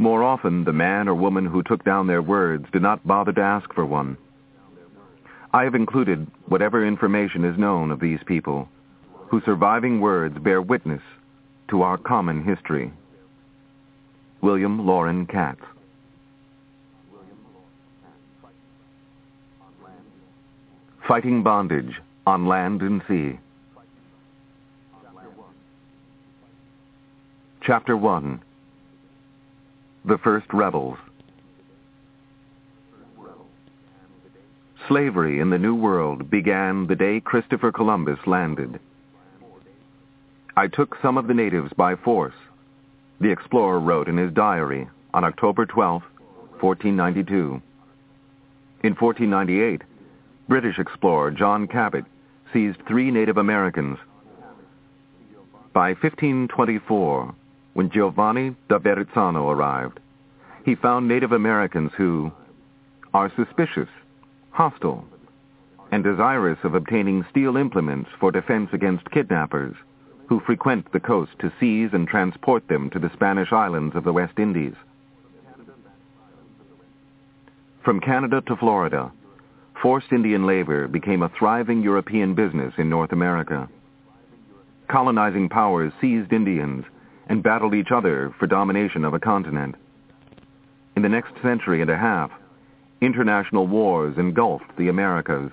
more 0.00 0.24
often, 0.24 0.64
the 0.64 0.72
man 0.72 1.10
or 1.10 1.14
woman 1.14 1.44
who 1.44 1.62
took 1.62 1.84
down 1.84 2.06
their 2.06 2.22
words 2.22 2.64
did 2.72 2.80
not 2.80 3.06
bother 3.06 3.34
to 3.34 3.40
ask 3.42 3.70
for 3.74 3.84
one. 3.84 4.16
I 5.52 5.64
have 5.64 5.74
included 5.74 6.26
whatever 6.46 6.86
information 6.86 7.44
is 7.44 7.58
known 7.58 7.90
of 7.90 8.00
these 8.00 8.20
people, 8.24 8.68
whose 9.28 9.44
surviving 9.44 10.00
words 10.00 10.38
bear 10.38 10.62
witness 10.62 11.02
to 11.68 11.82
our 11.82 11.98
common 11.98 12.44
history. 12.44 12.92
William 14.40 14.86
Loren 14.86 15.26
Katz 15.26 15.60
Fighting 21.06 21.42
Bondage 21.42 22.00
on 22.26 22.46
Land 22.46 22.82
and 22.82 23.02
Sea 23.08 23.38
Chapter 27.62 27.96
1 27.96 28.40
the 30.04 30.18
first 30.18 30.46
rebels. 30.52 30.98
Slavery 34.90 35.38
in 35.38 35.50
the 35.50 35.58
New 35.58 35.76
World 35.76 36.30
began 36.30 36.88
the 36.88 36.96
day 36.96 37.20
Christopher 37.20 37.70
Columbus 37.70 38.18
landed. 38.26 38.80
I 40.56 40.66
took 40.66 40.96
some 41.00 41.16
of 41.16 41.28
the 41.28 41.34
natives 41.34 41.72
by 41.76 41.94
force, 41.94 42.34
the 43.20 43.30
explorer 43.30 43.78
wrote 43.78 44.08
in 44.08 44.16
his 44.16 44.32
diary 44.32 44.88
on 45.14 45.22
October 45.22 45.64
12, 45.64 46.02
1492. 46.58 47.62
In 48.82 48.94
1498, 48.96 49.82
British 50.48 50.80
explorer 50.80 51.30
John 51.30 51.68
Cabot 51.68 52.04
seized 52.52 52.78
three 52.88 53.12
Native 53.12 53.36
Americans. 53.36 53.96
By 55.72 55.90
1524, 55.90 57.32
when 57.74 57.92
Giovanni 57.92 58.56
da 58.68 58.80
Verrazzano 58.80 59.52
arrived, 59.52 60.00
he 60.64 60.74
found 60.74 61.06
Native 61.06 61.30
Americans 61.30 61.92
who 61.96 62.32
are 63.14 63.30
suspicious, 63.36 63.88
hostile, 64.50 65.04
and 65.92 66.04
desirous 66.04 66.58
of 66.64 66.74
obtaining 66.74 67.24
steel 67.30 67.56
implements 67.56 68.10
for 68.18 68.30
defense 68.30 68.70
against 68.72 69.10
kidnappers 69.10 69.74
who 70.30 70.40
frequent 70.40 70.90
the 70.92 71.00
coast 71.00 71.32
to 71.40 71.52
seize 71.58 71.90
and 71.92 72.06
transport 72.06 72.66
them 72.68 72.88
to 72.88 73.00
the 73.00 73.10
Spanish 73.14 73.52
islands 73.52 73.96
of 73.96 74.04
the 74.04 74.12
West 74.12 74.38
Indies. 74.38 74.74
From 77.84 77.98
Canada 78.00 78.40
to 78.46 78.56
Florida, 78.56 79.10
forced 79.82 80.12
Indian 80.12 80.46
labor 80.46 80.86
became 80.86 81.22
a 81.22 81.32
thriving 81.36 81.82
European 81.82 82.34
business 82.34 82.72
in 82.78 82.88
North 82.88 83.10
America. 83.10 83.68
Colonizing 84.88 85.48
powers 85.48 85.92
seized 86.00 86.32
Indians 86.32 86.84
and 87.28 87.42
battled 87.42 87.74
each 87.74 87.90
other 87.90 88.32
for 88.38 88.46
domination 88.46 89.04
of 89.04 89.14
a 89.14 89.20
continent. 89.20 89.74
In 90.94 91.02
the 91.02 91.08
next 91.08 91.32
century 91.42 91.80
and 91.80 91.90
a 91.90 91.96
half, 91.96 92.30
international 93.00 93.66
wars 93.66 94.18
engulfed 94.18 94.76
the 94.76 94.88
Americas. 94.88 95.50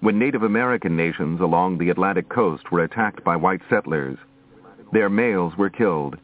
When 0.00 0.18
Native 0.18 0.42
American 0.42 0.96
nations 0.96 1.40
along 1.40 1.78
the 1.78 1.90
Atlantic 1.90 2.28
coast 2.28 2.70
were 2.70 2.84
attacked 2.84 3.24
by 3.24 3.36
white 3.36 3.62
settlers, 3.68 4.18
their 4.92 5.08
males 5.08 5.56
were 5.56 5.70
killed, 5.70 6.16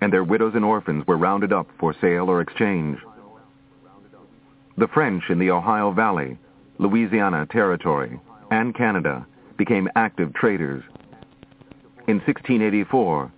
and 0.00 0.12
their 0.12 0.24
widows 0.24 0.54
and 0.54 0.64
orphans 0.64 1.06
were 1.06 1.16
rounded 1.16 1.52
up 1.52 1.68
for 1.78 1.94
sale 2.00 2.30
or 2.30 2.40
exchange. 2.40 2.98
The 4.76 4.88
French 4.88 5.24
in 5.28 5.38
the 5.38 5.50
Ohio 5.50 5.92
Valley, 5.92 6.38
Louisiana 6.78 7.46
Territory, 7.46 8.18
and 8.50 8.74
Canada 8.74 9.26
became 9.56 9.88
active 9.94 10.32
traders. 10.32 10.82
In 12.08 12.16
1684, 12.16 13.30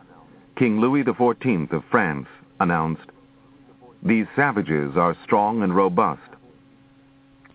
King 0.57 0.81
Louis 0.81 1.03
XIV 1.05 1.73
of 1.73 1.85
France 1.91 2.29
announced, 2.61 3.11
These 4.05 4.27
savages 4.37 4.99
are 4.99 5.17
strong 5.25 5.63
and 5.63 5.75
robust, 5.75 6.21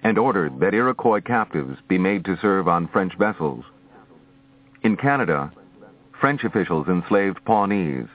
and 0.01 0.17
ordered 0.17 0.59
that 0.61 0.73
Iroquois 0.73 1.21
captives 1.21 1.77
be 1.87 1.99
made 1.99 2.25
to 2.25 2.39
serve 2.41 2.67
on 2.67 2.87
French 2.87 3.15
vessels. 3.19 3.63
In 4.81 4.97
Canada, 4.97 5.51
French 6.19 6.43
officials 6.43 6.87
enslaved 6.87 7.45
Pawnees, 7.45 8.07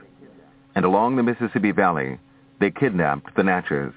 and 0.74 0.84
along 0.84 1.14
the 1.14 1.22
Mississippi 1.22 1.70
Valley, 1.70 2.18
they 2.58 2.72
kidnapped 2.72 3.36
the 3.36 3.44
Natchez. 3.44 3.92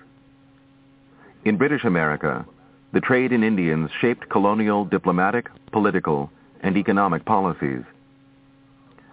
In 1.44 1.58
British 1.58 1.84
America, 1.84 2.46
the 2.94 3.02
trade 3.02 3.32
in 3.32 3.44
Indians 3.44 3.90
shaped 4.00 4.30
colonial 4.30 4.86
diplomatic, 4.86 5.50
political, 5.72 6.30
and 6.62 6.78
economic 6.78 7.26
policies. 7.26 7.84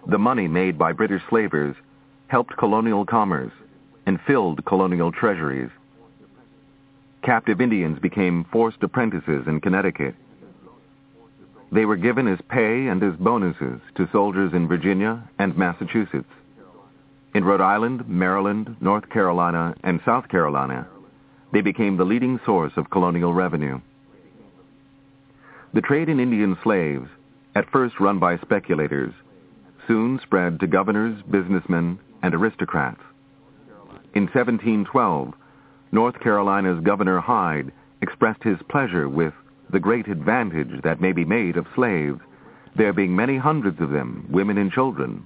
The 0.05 0.19
money 0.19 0.47
made 0.47 0.77
by 0.77 0.91
British 0.91 1.23
slavers 1.29 1.75
helped 2.27 2.57
colonial 2.57 3.05
commerce 3.05 3.53
and 4.05 4.19
filled 4.27 4.65
colonial 4.65 5.11
treasuries. 5.11 5.69
Captive 7.23 7.59
Indians 7.59 7.97
became 7.99 8.45
forced 8.51 8.83
apprentices 8.83 9.47
in 9.47 9.59
Connecticut. 9.59 10.15
They 11.71 11.85
were 11.85 11.95
given 11.95 12.27
as 12.27 12.39
pay 12.49 12.87
and 12.87 13.01
as 13.01 13.15
bonuses 13.15 13.81
to 13.95 14.09
soldiers 14.11 14.53
in 14.53 14.67
Virginia 14.67 15.27
and 15.39 15.57
Massachusetts. 15.57 16.29
In 17.33 17.43
Rhode 17.43 17.61
Island, 17.61 18.07
Maryland, 18.07 18.77
North 18.79 19.09
Carolina, 19.09 19.75
and 19.83 19.99
South 20.05 20.29
Carolina, 20.29 20.87
they 21.51 21.61
became 21.61 21.97
the 21.97 22.05
leading 22.05 22.39
source 22.45 22.73
of 22.77 22.89
colonial 22.89 23.33
revenue. 23.33 23.81
The 25.73 25.81
trade 25.81 26.07
in 26.07 26.19
Indian 26.19 26.57
slaves, 26.63 27.09
at 27.55 27.69
first 27.71 27.99
run 27.99 28.19
by 28.19 28.37
speculators, 28.37 29.13
soon 29.87 30.19
spread 30.21 30.59
to 30.59 30.67
governors, 30.67 31.21
businessmen, 31.29 31.99
and 32.21 32.33
aristocrats. 32.33 33.01
In 34.15 34.23
1712, 34.27 35.33
North 35.91 36.17
Carolina's 36.21 36.81
Governor 36.85 37.19
Hyde 37.19 37.73
expressed 38.01 38.43
his 38.43 38.57
pleasure 38.69 39.09
with 39.09 39.33
the 39.71 39.79
great 39.79 40.07
advantage 40.07 40.81
that 40.83 41.01
may 41.01 41.11
be 41.11 41.25
made 41.25 41.57
of 41.57 41.67
slaves, 41.75 42.21
there 42.77 42.93
being 42.93 43.13
many 43.13 43.37
hundreds 43.37 43.81
of 43.81 43.89
them, 43.89 44.25
women 44.29 44.57
and 44.57 44.71
children. 44.71 45.25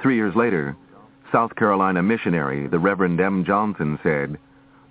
Three 0.00 0.14
years 0.14 0.36
later, 0.36 0.76
South 1.32 1.56
Carolina 1.56 2.04
missionary, 2.04 2.68
the 2.68 2.78
Reverend 2.78 3.20
M. 3.20 3.44
Johnson, 3.44 3.98
said, 4.04 4.38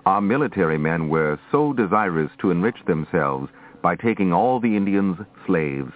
Our 0.05 0.19
military 0.19 0.77
men 0.77 1.07
were 1.07 1.39
so 1.53 1.71
desirous 1.71 2.31
to 2.39 2.51
enrich 2.51 2.83
themselves 2.85 3.49
by 3.81 3.95
taking 3.95 4.33
all 4.33 4.59
the 4.59 4.75
Indians 4.75 5.17
slaves. 5.45 5.93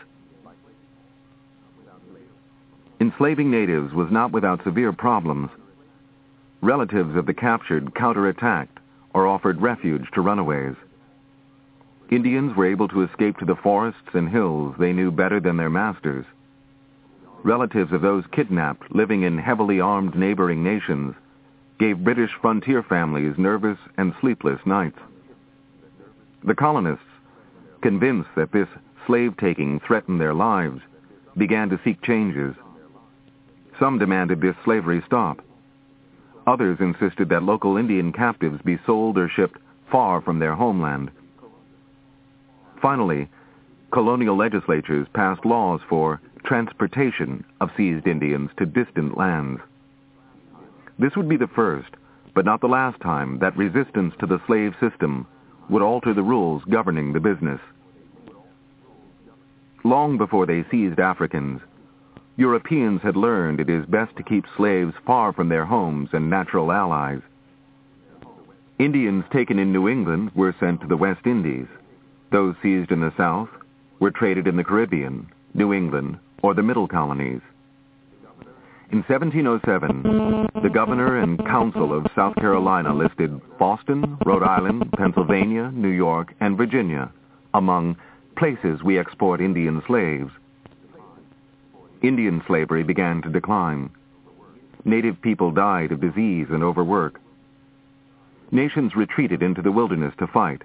Enslaving 3.02 3.52
natives 3.52 3.94
was 3.94 4.10
not 4.12 4.32
without 4.32 4.64
severe 4.64 4.94
problems. 4.94 5.50
Relatives 6.64 7.16
of 7.16 7.28
the 7.28 7.34
captured 7.34 7.94
counterattacked 7.94 8.80
or 9.14 9.28
offered 9.28 9.62
refuge 9.62 10.10
to 10.14 10.22
runaways. 10.22 10.76
Indians 12.10 12.56
were 12.56 12.66
able 12.66 12.88
to 12.88 13.04
escape 13.04 13.38
to 13.38 13.46
the 13.46 13.56
forests 13.56 14.14
and 14.14 14.30
hills 14.30 14.74
they 14.80 14.94
knew 14.94 15.12
better 15.12 15.40
than 15.40 15.58
their 15.58 15.70
masters 15.70 16.26
relatives 17.44 17.92
of 17.92 18.02
those 18.02 18.24
kidnapped 18.32 18.94
living 18.96 19.24
in 19.24 19.38
heavily 19.38 19.80
armed 19.80 20.16
neighboring 20.16 20.64
nations, 20.64 21.14
gave 21.80 22.04
British 22.04 22.32
frontier 22.42 22.82
families 22.82 23.36
nervous 23.38 23.78
and 23.98 24.14
sleepless 24.22 24.60
nights. 24.66 25.00
The 26.44 26.56
colonists, 26.56 27.06
convinced 27.82 28.30
that 28.36 28.52
this 28.52 28.70
slave-taking 29.06 29.82
threatened 29.82 30.22
their 30.22 30.34
lives, 30.34 30.82
began 31.38 31.70
to 31.70 31.80
seek 31.84 32.02
changes. 32.02 32.56
Some 33.80 34.00
demanded 34.00 34.40
this 34.40 34.56
slavery 34.64 35.04
stop. 35.06 35.42
Others 36.46 36.80
insisted 36.82 37.30
that 37.30 37.44
local 37.44 37.78
Indian 37.78 38.12
captives 38.12 38.62
be 38.64 38.80
sold 38.86 39.18
or 39.18 39.30
shipped 39.30 39.60
far 39.90 40.22
from 40.22 40.40
their 40.40 40.56
homeland. 40.56 41.12
Finally, 42.82 43.30
colonial 43.92 44.36
legislatures 44.36 45.08
passed 45.14 45.46
laws 45.46 45.80
for 45.88 46.20
transportation 46.44 47.46
of 47.62 47.70
seized 47.78 48.08
Indians 48.08 48.50
to 48.58 48.66
distant 48.66 49.18
lands. 49.18 49.62
This 51.00 51.16
would 51.16 51.30
be 51.30 51.38
the 51.38 51.48
first, 51.48 51.90
but 52.36 52.46
not 52.46 52.60
the 52.60 52.68
last 52.68 53.00
time, 53.02 53.40
that 53.40 53.56
resistance 53.56 54.14
to 54.20 54.26
the 54.26 54.42
slave 54.46 54.74
system 54.82 55.26
would 55.70 55.82
alter 55.82 56.14
the 56.14 56.24
rules 56.24 56.64
governing 56.70 57.14
the 57.14 57.20
business. 57.20 57.62
Long 59.86 60.18
before 60.18 60.46
they 60.46 60.66
seized 60.70 61.00
Africans, 61.00 61.62
Europeans 62.36 63.02
had 63.02 63.16
learned 63.16 63.60
it 63.60 63.70
is 63.70 63.86
best 63.86 64.16
to 64.16 64.24
keep 64.24 64.46
slaves 64.58 64.94
far 65.06 65.34
from 65.34 65.50
their 65.50 65.66
homes 65.66 66.10
and 66.14 66.30
natural 66.30 66.72
allies. 66.72 67.22
Indians 68.80 69.24
taken 69.32 69.60
in 69.60 69.72
New 69.72 69.88
England 69.88 70.32
were 70.34 70.56
sent 70.60 70.82
to 70.82 70.88
the 70.88 70.98
West 70.98 71.28
Indies. 71.28 71.68
Those 72.32 72.56
seized 72.64 72.92
in 72.92 73.02
the 73.02 73.14
South 73.16 73.50
were 74.00 74.10
traded 74.10 74.48
in 74.48 74.58
the 74.58 74.64
Caribbean, 74.64 75.28
New 75.54 75.74
England, 75.74 76.18
or 76.42 76.56
the 76.56 76.64
Middle 76.64 76.88
Colonies. 76.88 77.42
In 78.92 79.04
1707, 79.04 80.50
the 80.62 80.70
governor 80.70 81.20
and 81.20 81.38
council 81.46 81.94
of 81.96 82.06
South 82.16 82.36
Carolina 82.36 82.94
listed 82.94 83.40
Boston, 83.58 84.18
Rhode 84.26 84.44
Island, 84.44 84.92
Pennsylvania, 84.98 85.72
New 85.74 85.90
York, 85.90 86.34
and 86.40 86.58
Virginia 86.58 87.12
among 87.54 87.96
places 88.36 88.82
we 88.84 88.98
export 89.00 89.42
Indian 89.42 89.82
slaves. 89.86 90.32
Indian 92.04 92.44
slavery 92.46 92.84
began 92.84 93.22
to 93.24 93.30
decline. 93.30 93.90
Native 94.86 95.20
people 95.22 95.52
died 95.52 95.92
of 95.92 96.02
disease 96.02 96.48
and 96.52 96.62
overwork. 96.62 97.20
Nations 98.52 98.96
retreated 98.96 99.42
into 99.42 99.62
the 99.64 99.72
wilderness 99.72 100.14
to 100.20 100.28
fight 100.28 100.62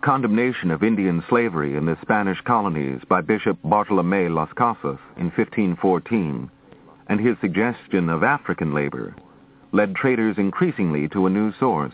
condemnation 0.00 0.70
of 0.70 0.82
Indian 0.82 1.22
slavery 1.28 1.76
in 1.76 1.84
the 1.84 1.98
Spanish 2.00 2.40
colonies 2.42 3.00
by 3.08 3.20
Bishop 3.20 3.58
Bartolomé 3.62 4.32
Las 4.32 4.48
Casas 4.54 4.98
in 5.16 5.30
1514, 5.30 6.50
and 7.08 7.20
his 7.20 7.36
suggestion 7.40 8.08
of 8.08 8.22
African 8.22 8.72
labor, 8.72 9.14
led 9.72 9.94
traders 9.94 10.38
increasingly 10.38 11.08
to 11.08 11.26
a 11.26 11.30
new 11.30 11.52
source. 11.58 11.92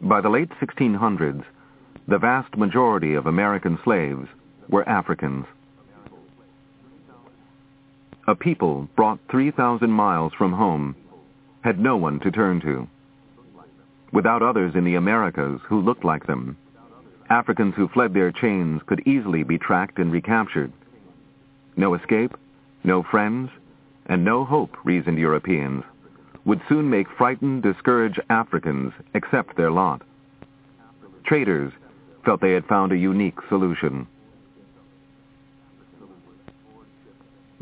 By 0.00 0.20
the 0.20 0.28
late 0.28 0.50
1600s, 0.60 1.44
the 2.06 2.18
vast 2.18 2.56
majority 2.56 3.14
of 3.14 3.26
American 3.26 3.78
slaves 3.82 4.28
were 4.68 4.88
Africans. 4.88 5.46
A 8.26 8.34
people 8.34 8.88
brought 8.96 9.18
3,000 9.30 9.90
miles 9.90 10.32
from 10.34 10.52
home 10.52 10.94
had 11.62 11.78
no 11.78 11.96
one 11.96 12.20
to 12.20 12.30
turn 12.30 12.60
to 12.60 12.88
without 14.12 14.42
others 14.42 14.74
in 14.74 14.84
the 14.84 14.96
Americas 14.96 15.60
who 15.68 15.80
looked 15.80 16.04
like 16.04 16.26
them. 16.26 16.56
Africans 17.28 17.74
who 17.76 17.88
fled 17.88 18.12
their 18.12 18.32
chains 18.32 18.82
could 18.86 19.06
easily 19.06 19.44
be 19.44 19.58
tracked 19.58 19.98
and 19.98 20.10
recaptured. 20.10 20.72
No 21.76 21.94
escape, 21.94 22.36
no 22.82 23.02
friends, 23.02 23.50
and 24.06 24.24
no 24.24 24.44
hope, 24.44 24.76
reasoned 24.84 25.18
Europeans, 25.18 25.84
would 26.44 26.60
soon 26.68 26.90
make 26.90 27.08
frightened, 27.10 27.62
discouraged 27.62 28.20
Africans 28.30 28.92
accept 29.14 29.56
their 29.56 29.70
lot. 29.70 30.02
Traders 31.24 31.72
felt 32.24 32.40
they 32.40 32.52
had 32.52 32.66
found 32.66 32.90
a 32.90 32.96
unique 32.96 33.38
solution. 33.48 34.06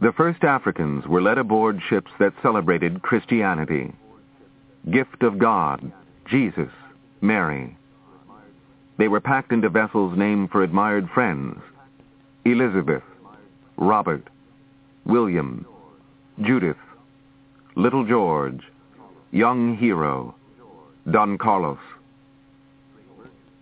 The 0.00 0.12
first 0.12 0.44
Africans 0.44 1.06
were 1.08 1.20
led 1.20 1.38
aboard 1.38 1.80
ships 1.88 2.12
that 2.20 2.32
celebrated 2.40 3.02
Christianity. 3.02 3.92
Gift 4.92 5.24
of 5.24 5.38
God, 5.38 5.90
Jesus, 6.30 6.70
Mary. 7.20 7.76
They 8.96 9.08
were 9.08 9.20
packed 9.20 9.50
into 9.50 9.68
vessels 9.68 10.16
named 10.16 10.50
for 10.50 10.62
admired 10.62 11.10
friends. 11.10 11.60
Elizabeth, 12.44 13.02
Robert, 13.76 14.22
William, 15.04 15.66
Judith, 16.42 16.76
Little 17.74 18.04
George, 18.04 18.62
Young 19.32 19.76
Hero, 19.76 20.32
Don 21.10 21.38
Carlos. 21.38 21.78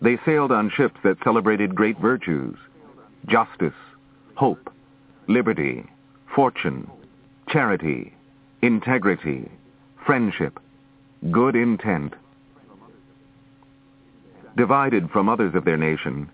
They 0.02 0.18
sailed 0.26 0.52
on 0.52 0.70
ships 0.70 1.00
that 1.02 1.16
celebrated 1.24 1.74
great 1.74 1.98
virtues, 1.98 2.56
justice, 3.26 3.72
hope, 4.34 4.70
liberty, 5.28 5.86
fortune, 6.36 6.88
charity, 7.48 8.12
integrity, 8.60 9.50
friendship, 10.04 10.60
good 11.30 11.56
intent, 11.56 12.12
divided 14.54 15.10
from 15.10 15.30
others 15.30 15.54
of 15.54 15.64
their 15.64 15.78
nation, 15.78 16.28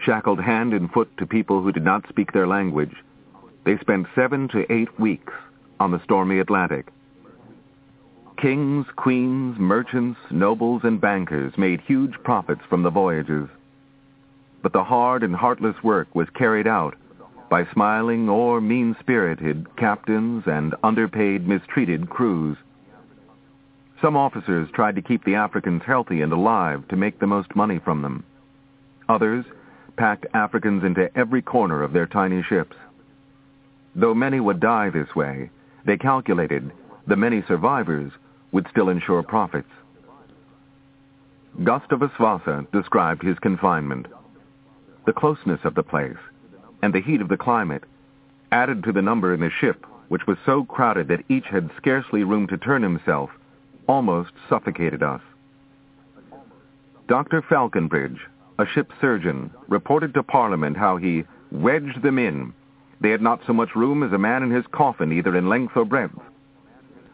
shackled 0.00 0.40
hand 0.40 0.72
and 0.74 0.90
foot 0.90 1.08
to 1.18 1.24
people 1.24 1.62
who 1.62 1.70
did 1.70 1.84
not 1.84 2.04
speak 2.08 2.32
their 2.32 2.48
language, 2.48 2.96
they 3.64 3.78
spent 3.78 4.08
seven 4.12 4.48
to 4.48 4.70
eight 4.72 4.98
weeks 4.98 5.32
on 5.78 5.92
the 5.92 6.02
stormy 6.02 6.40
Atlantic. 6.40 6.88
Kings, 8.36 8.86
queens, 8.96 9.56
merchants, 9.56 10.18
nobles, 10.32 10.82
and 10.82 11.00
bankers 11.00 11.56
made 11.56 11.80
huge 11.80 12.14
profits 12.24 12.62
from 12.68 12.82
the 12.82 12.90
voyages. 12.90 13.48
But 14.62 14.72
the 14.72 14.82
hard 14.82 15.22
and 15.22 15.34
heartless 15.36 15.80
work 15.84 16.12
was 16.12 16.28
carried 16.30 16.66
out 16.66 16.96
by 17.48 17.64
smiling 17.72 18.28
or 18.28 18.60
mean-spirited 18.60 19.76
captains 19.76 20.44
and 20.46 20.74
underpaid, 20.82 21.46
mistreated 21.46 22.08
crews. 22.08 22.56
Some 24.00 24.16
officers 24.16 24.68
tried 24.72 24.96
to 24.96 25.02
keep 25.02 25.24
the 25.24 25.36
Africans 25.36 25.82
healthy 25.86 26.22
and 26.22 26.32
alive 26.32 26.86
to 26.88 26.96
make 26.96 27.18
the 27.18 27.26
most 27.26 27.54
money 27.54 27.78
from 27.78 28.02
them. 28.02 28.24
Others 29.08 29.44
packed 29.96 30.26
Africans 30.34 30.84
into 30.84 31.10
every 31.16 31.42
corner 31.42 31.82
of 31.82 31.92
their 31.92 32.06
tiny 32.06 32.42
ships. 32.42 32.76
Though 33.94 34.14
many 34.14 34.40
would 34.40 34.60
die 34.60 34.90
this 34.90 35.14
way, 35.14 35.50
they 35.86 35.96
calculated 35.96 36.72
the 37.06 37.16
many 37.16 37.42
survivors 37.46 38.12
would 38.52 38.66
still 38.70 38.88
ensure 38.88 39.22
profits. 39.22 39.70
Gustavus 41.62 42.10
Vassa 42.18 42.66
described 42.72 43.22
his 43.22 43.38
confinement. 43.38 44.06
The 45.06 45.12
closeness 45.12 45.60
of 45.64 45.74
the 45.74 45.82
place 45.82 46.16
and 46.84 46.92
the 46.92 47.00
heat 47.00 47.22
of 47.22 47.28
the 47.28 47.36
climate 47.38 47.82
added 48.52 48.84
to 48.84 48.92
the 48.92 49.00
number 49.00 49.32
in 49.32 49.40
the 49.40 49.48
ship, 49.58 49.86
which 50.08 50.26
was 50.26 50.36
so 50.44 50.64
crowded 50.64 51.08
that 51.08 51.24
each 51.30 51.46
had 51.46 51.70
scarcely 51.78 52.24
room 52.24 52.46
to 52.46 52.58
turn 52.58 52.82
himself, 52.82 53.30
almost 53.86 54.32
suffocated 54.50 55.02
us. 55.02 55.22
Dr. 57.08 57.40
Falconbridge, 57.40 58.20
a 58.58 58.66
ship 58.66 58.92
surgeon, 59.00 59.50
reported 59.66 60.12
to 60.12 60.22
Parliament 60.22 60.76
how 60.76 60.98
he 60.98 61.24
wedged 61.50 62.02
them 62.02 62.18
in. 62.18 62.52
They 63.00 63.08
had 63.08 63.22
not 63.22 63.40
so 63.46 63.54
much 63.54 63.74
room 63.74 64.02
as 64.02 64.12
a 64.12 64.18
man 64.18 64.42
in 64.42 64.50
his 64.50 64.66
coffin, 64.70 65.10
either 65.10 65.34
in 65.34 65.48
length 65.48 65.78
or 65.78 65.86
breadth. 65.86 66.20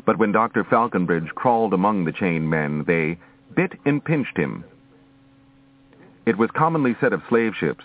But 0.04 0.18
when 0.18 0.33
Dr. 0.33 0.64
Falconbridge 0.64 1.28
crawled 1.37 1.74
among 1.74 2.06
the 2.06 2.12
chained 2.12 2.50
men, 2.50 2.83
they 2.88 3.18
bit 3.54 3.78
and 3.85 4.04
pinched 4.04 4.37
him. 4.37 4.64
It 6.26 6.37
was 6.37 6.50
commonly 6.50 6.96
said 7.00 7.12
of 7.12 7.22
slave 7.28 7.52
ships, 7.54 7.85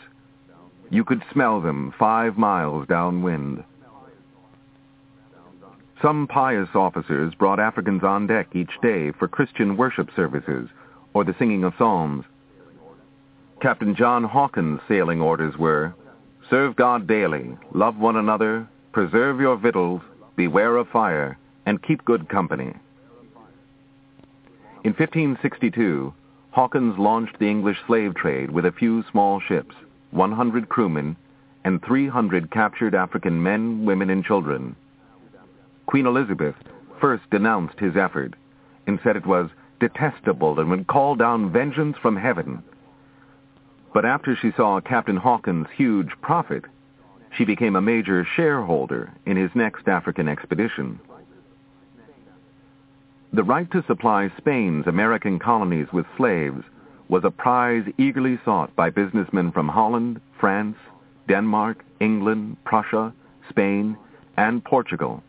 you 0.90 1.04
could 1.04 1.24
smell 1.32 1.62
them 1.62 1.94
five 1.98 2.38
miles 2.38 2.88
downwind. 2.88 3.64
Some 6.02 6.28
pious 6.28 6.70
officers 6.76 7.34
brought 7.34 7.60
Africans 7.60 8.04
on 8.04 8.28
deck 8.28 8.56
each 8.56 8.70
day 8.82 9.12
for 9.12 9.28
Christian 9.28 9.78
worship 9.78 10.10
services 10.16 10.70
or 11.14 11.24
the 11.24 11.36
singing 11.40 11.64
of 11.64 11.74
psalms. 11.78 12.26
Captain 13.62 13.96
John 13.96 14.24
Hawkins' 14.24 14.82
sailing 14.88 15.22
orders 15.22 15.58
were, 15.58 15.96
Serve 16.50 16.76
God 16.76 17.08
daily, 17.08 17.58
love 17.74 17.98
one 17.98 18.18
another, 18.18 18.68
preserve 18.92 19.40
your 19.40 19.58
victuals, 19.58 20.02
beware 20.36 20.78
of 20.78 20.88
fire, 20.90 21.38
and 21.66 21.82
keep 21.82 22.06
good 22.06 22.30
company. 22.30 22.74
In 24.84 24.94
1562, 24.94 26.14
Hawkins 26.52 27.00
launched 27.00 27.40
the 27.40 27.50
English 27.50 27.78
slave 27.88 28.14
trade 28.14 28.52
with 28.52 28.66
a 28.66 28.72
few 28.72 29.04
small 29.10 29.40
ships, 29.40 29.74
100 30.16 30.70
crewmen, 30.70 31.16
and 31.64 31.84
300 31.84 32.52
captured 32.52 32.96
African 32.96 33.42
men, 33.42 33.86
women, 33.86 34.10
and 34.10 34.24
children. 34.24 34.76
Queen 35.86 36.06
Elizabeth 36.06 36.56
first 37.00 37.30
denounced 37.30 37.80
his 37.80 37.96
effort 37.96 38.34
and 38.88 39.00
said 39.04 39.16
it 39.16 39.26
was 39.26 39.50
detestable 39.80 40.60
and 40.60 40.70
would 40.70 40.88
call 40.88 41.16
down 41.16 41.52
vengeance 41.52 41.98
from 42.02 42.16
heaven 42.16 42.64
but 43.96 44.04
after 44.04 44.36
she 44.36 44.52
saw 44.58 44.82
Captain 44.82 45.16
Hawkins' 45.16 45.68
huge 45.74 46.10
profit, 46.20 46.66
she 47.38 47.46
became 47.46 47.78
a 47.78 47.82
major 47.82 48.28
shareholder 48.36 49.10
in 49.26 49.38
his 49.38 49.50
next 49.56 49.88
African 49.88 50.28
expedition. 50.28 51.00
The 53.32 53.46
right 53.46 53.72
to 53.72 53.86
supply 53.88 54.34
Spain's 54.38 54.86
American 54.86 55.40
colonies 55.40 55.88
with 55.94 56.06
slaves 56.18 56.66
was 57.08 57.24
a 57.24 57.32
prize 57.32 57.86
eagerly 57.98 58.40
sought 58.44 58.76
by 58.76 58.90
businessmen 58.90 59.52
from 59.52 59.68
Holland, 59.68 60.20
France, 60.40 60.78
Denmark, 61.28 61.84
England, 62.00 62.58
Prussia, 62.64 63.14
Spain, 63.50 63.98
and 64.38 64.64
Portugal. 64.64 65.24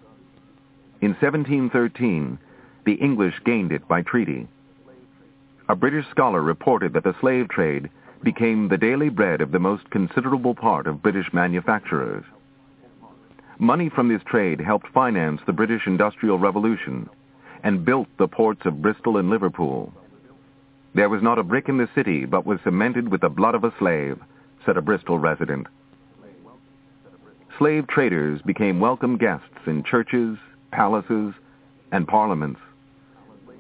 In 1.01 1.11
1713, 1.11 2.39
the 2.85 2.95
English 2.95 3.35
gained 3.45 3.73
it 3.73 3.87
by 3.87 4.03
treaty. 4.03 4.49
A 5.69 5.77
British 5.77 6.07
scholar 6.11 6.41
reported 6.41 6.93
that 6.93 7.05
the 7.05 7.17
slave 7.21 7.49
trade 7.49 7.91
became 8.23 8.69
the 8.69 8.79
daily 8.79 9.09
bread 9.09 9.41
of 9.41 9.53
the 9.53 9.59
most 9.59 9.91
considerable 9.91 10.55
part 10.55 10.87
of 10.87 11.03
British 11.03 11.33
manufacturers. 11.33 12.25
Money 13.59 13.89
from 13.89 14.09
this 14.09 14.23
trade 14.25 14.61
helped 14.61 14.89
finance 14.89 15.41
the 15.47 15.53
British 15.53 15.87
Industrial 15.87 16.39
Revolution 16.39 17.09
and 17.63 17.85
built 17.85 18.09
the 18.19 18.29
ports 18.29 18.65
of 18.65 18.83
Bristol 18.83 19.17
and 19.17 19.31
Liverpool. 19.31 19.93
There 20.97 21.11
was 21.11 21.23
not 21.23 21.39
a 21.39 21.43
brick 21.45 21.69
in 21.69 21.77
the 21.77 21.91
city 21.95 22.25
but 22.25 22.47
was 22.47 22.59
cemented 22.65 23.11
with 23.11 23.21
the 23.21 23.29
blood 23.29 23.55
of 23.55 23.65
a 23.65 23.75
slave, 23.79 24.19
said 24.65 24.79
a 24.79 24.81
Bristol 24.81 25.19
resident. 25.19 25.67
Slave 27.59 27.87
traders 27.87 28.41
became 28.47 28.81
welcome 28.81 29.19
guests 29.19 29.67
in 29.67 29.85
churches, 29.85 30.39
palaces, 30.73 31.35
and 31.93 32.09
parliaments. 32.09 32.61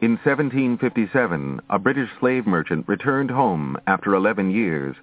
In 0.00 0.12
1757, 0.12 1.60
a 1.68 1.78
British 1.78 2.08
slave 2.20 2.46
merchant 2.46 2.88
returned 2.88 3.30
home 3.30 3.76
after 3.86 4.14
11 4.14 4.50
years 4.50 4.96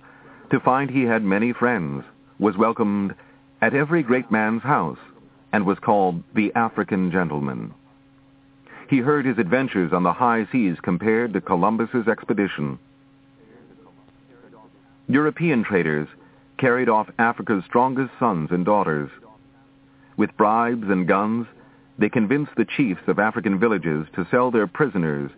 to 0.50 0.60
find 0.60 0.90
he 0.90 1.04
had 1.04 1.24
many 1.24 1.54
friends, 1.54 2.04
was 2.40 2.58
welcomed 2.58 3.14
at 3.62 3.76
every 3.76 4.02
great 4.02 4.32
man's 4.32 4.64
house, 4.64 4.98
and 5.52 5.68
was 5.68 5.78
called 5.78 6.24
the 6.34 6.52
African 6.56 7.12
gentleman. 7.12 7.76
He 8.90 9.00
heard 9.00 9.26
his 9.26 9.38
adventures 9.38 9.94
on 9.94 10.04
the 10.04 10.14
high 10.14 10.48
seas 10.52 10.78
compared 10.82 11.34
to 11.34 11.42
Columbus's 11.42 12.08
expedition. 12.08 12.80
European 15.08 15.64
traders 15.64 16.08
carried 16.58 16.90
off 16.90 17.10
Africa's 17.18 17.64
strongest 17.66 18.12
sons 18.20 18.50
and 18.52 18.66
daughters. 18.66 19.10
With 20.18 20.36
bribes 20.38 20.90
and 20.90 21.08
guns, 21.08 21.48
they 21.98 22.10
convinced 22.10 22.54
the 22.56 22.66
chiefs 22.66 23.02
of 23.08 23.20
African 23.20 23.60
villages 23.60 24.08
to 24.16 24.28
sell 24.32 24.52
their 24.52 24.68
prisoners 24.68 25.32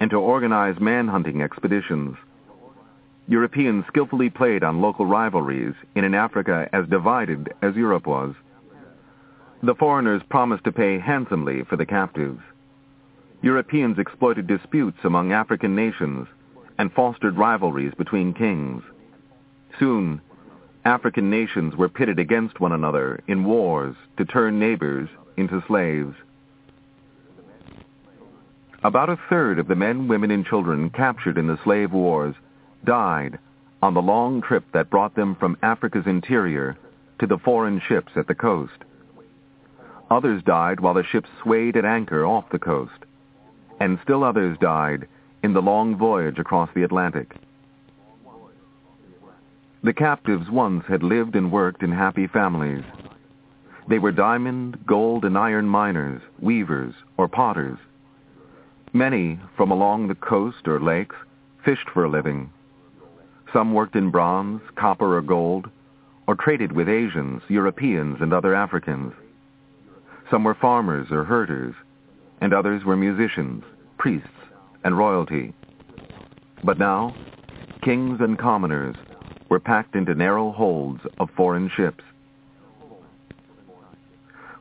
and 0.00 0.10
to 0.10 0.16
organize 0.16 0.80
man-hunting 0.80 1.42
expeditions. 1.42 2.16
Europeans 3.26 3.84
skillfully 3.88 4.28
played 4.28 4.62
on 4.62 4.82
local 4.82 5.06
rivalries 5.06 5.74
in 5.94 6.04
an 6.04 6.14
Africa 6.14 6.68
as 6.72 6.86
divided 6.88 7.52
as 7.62 7.74
Europe 7.74 8.06
was. 8.06 8.34
The 9.62 9.74
foreigners 9.74 10.22
promised 10.28 10.64
to 10.64 10.72
pay 10.72 10.98
handsomely 10.98 11.62
for 11.64 11.76
the 11.76 11.86
captives. 11.86 12.40
Europeans 13.44 13.98
exploited 13.98 14.46
disputes 14.46 14.96
among 15.04 15.30
African 15.30 15.76
nations 15.76 16.26
and 16.78 16.90
fostered 16.90 17.36
rivalries 17.36 17.92
between 17.92 18.32
kings. 18.32 18.82
Soon, 19.78 20.22
African 20.86 21.28
nations 21.28 21.76
were 21.76 21.90
pitted 21.90 22.18
against 22.18 22.58
one 22.58 22.72
another 22.72 23.20
in 23.28 23.44
wars 23.44 23.96
to 24.16 24.24
turn 24.24 24.58
neighbors 24.58 25.10
into 25.36 25.62
slaves. 25.66 26.16
About 28.82 29.10
a 29.10 29.20
third 29.28 29.58
of 29.58 29.68
the 29.68 29.74
men, 29.74 30.08
women, 30.08 30.30
and 30.30 30.46
children 30.46 30.88
captured 30.88 31.36
in 31.36 31.46
the 31.46 31.62
slave 31.64 31.92
wars 31.92 32.34
died 32.86 33.38
on 33.82 33.92
the 33.92 34.00
long 34.00 34.40
trip 34.40 34.64
that 34.72 34.88
brought 34.88 35.14
them 35.16 35.36
from 35.36 35.58
Africa's 35.62 36.06
interior 36.06 36.78
to 37.18 37.26
the 37.26 37.38
foreign 37.44 37.78
ships 37.86 38.12
at 38.16 38.26
the 38.26 38.34
coast. 38.34 38.84
Others 40.10 40.42
died 40.44 40.80
while 40.80 40.94
the 40.94 41.04
ships 41.04 41.28
swayed 41.42 41.76
at 41.76 41.84
anchor 41.84 42.24
off 42.24 42.48
the 42.48 42.58
coast, 42.58 43.04
and 43.80 43.98
still 44.02 44.24
others 44.24 44.56
died 44.60 45.06
in 45.42 45.52
the 45.52 45.62
long 45.62 45.96
voyage 45.96 46.38
across 46.38 46.70
the 46.74 46.82
Atlantic. 46.82 47.34
The 49.82 49.92
captives 49.92 50.48
once 50.48 50.84
had 50.88 51.02
lived 51.02 51.36
and 51.36 51.52
worked 51.52 51.82
in 51.82 51.92
happy 51.92 52.26
families. 52.26 52.84
They 53.86 53.98
were 53.98 54.12
diamond, 54.12 54.86
gold, 54.86 55.26
and 55.26 55.36
iron 55.36 55.68
miners, 55.68 56.22
weavers, 56.40 56.94
or 57.18 57.28
potters. 57.28 57.78
Many, 58.94 59.38
from 59.56 59.70
along 59.70 60.08
the 60.08 60.14
coast 60.14 60.66
or 60.66 60.80
lakes, 60.80 61.16
fished 61.64 61.90
for 61.92 62.04
a 62.04 62.08
living. 62.08 62.50
Some 63.52 63.74
worked 63.74 63.94
in 63.94 64.10
bronze, 64.10 64.62
copper, 64.76 65.18
or 65.18 65.20
gold, 65.20 65.68
or 66.26 66.34
traded 66.34 66.72
with 66.72 66.88
Asians, 66.88 67.42
Europeans, 67.48 68.18
and 68.20 68.32
other 68.32 68.54
Africans. 68.54 69.12
Some 70.30 70.44
were 70.44 70.54
farmers 70.54 71.08
or 71.10 71.24
herders, 71.24 71.74
and 72.40 72.52
others 72.52 72.84
were 72.84 72.96
musicians, 72.96 73.64
priests, 73.98 74.28
and 74.84 74.96
royalty. 74.96 75.52
But 76.62 76.78
now, 76.78 77.14
kings 77.82 78.20
and 78.20 78.38
commoners 78.38 78.96
were 79.48 79.60
packed 79.60 79.94
into 79.94 80.14
narrow 80.14 80.52
holds 80.52 81.00
of 81.18 81.30
foreign 81.30 81.68
ships. 81.68 82.02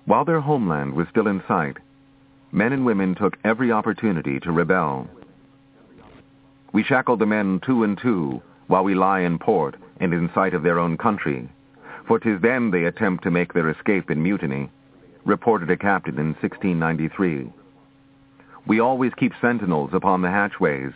While 0.06 0.26
their 0.26 0.42
homeland 0.42 0.94
was 0.94 1.08
still 1.10 1.28
in 1.28 1.42
sight, 1.48 1.78
men 2.52 2.74
and 2.74 2.86
women 2.86 3.16
took 3.16 3.38
every 3.44 3.72
opportunity 3.72 4.40
to 4.42 4.52
rebel. 4.52 5.08
We 6.74 6.84
shackled 6.84 7.20
the 7.20 7.26
men 7.26 7.62
two 7.66 7.84
and 7.84 7.98
two 7.98 8.42
while 8.68 8.84
we 8.84 8.96
lie 8.96 9.22
in 9.22 9.40
port 9.40 9.76
and 10.00 10.14
in 10.14 10.30
sight 10.34 10.54
of 10.54 10.64
their 10.64 10.80
own 10.80 10.98
country, 10.98 11.48
for 12.06 12.20
'tis 12.20 12.42
then 12.42 12.72
they 12.72 12.84
attempt 12.84 13.24
to 13.24 13.32
make 13.32 13.54
their 13.54 13.70
escape 13.70 14.12
in 14.12 14.22
mutiny, 14.22 14.70
reported 15.24 15.70
a 15.70 15.78
captain 15.78 16.20
in 16.20 16.34
1693. 16.34 17.52
We 18.66 18.80
always 18.80 19.14
keep 19.16 19.34
sentinels 19.42 19.92
upon 19.94 20.22
the 20.22 20.30
hatchways 20.30 20.92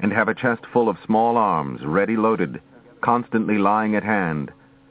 and 0.00 0.12
have 0.12 0.28
a 0.28 0.34
chest 0.34 0.62
full 0.72 0.88
of 0.88 0.96
small 1.04 1.36
arms 1.36 1.80
ready 1.84 2.16
loaded, 2.16 2.60
constantly 3.02 3.58
lying 3.58 3.94
at 3.94 4.02
hand, 4.02 4.50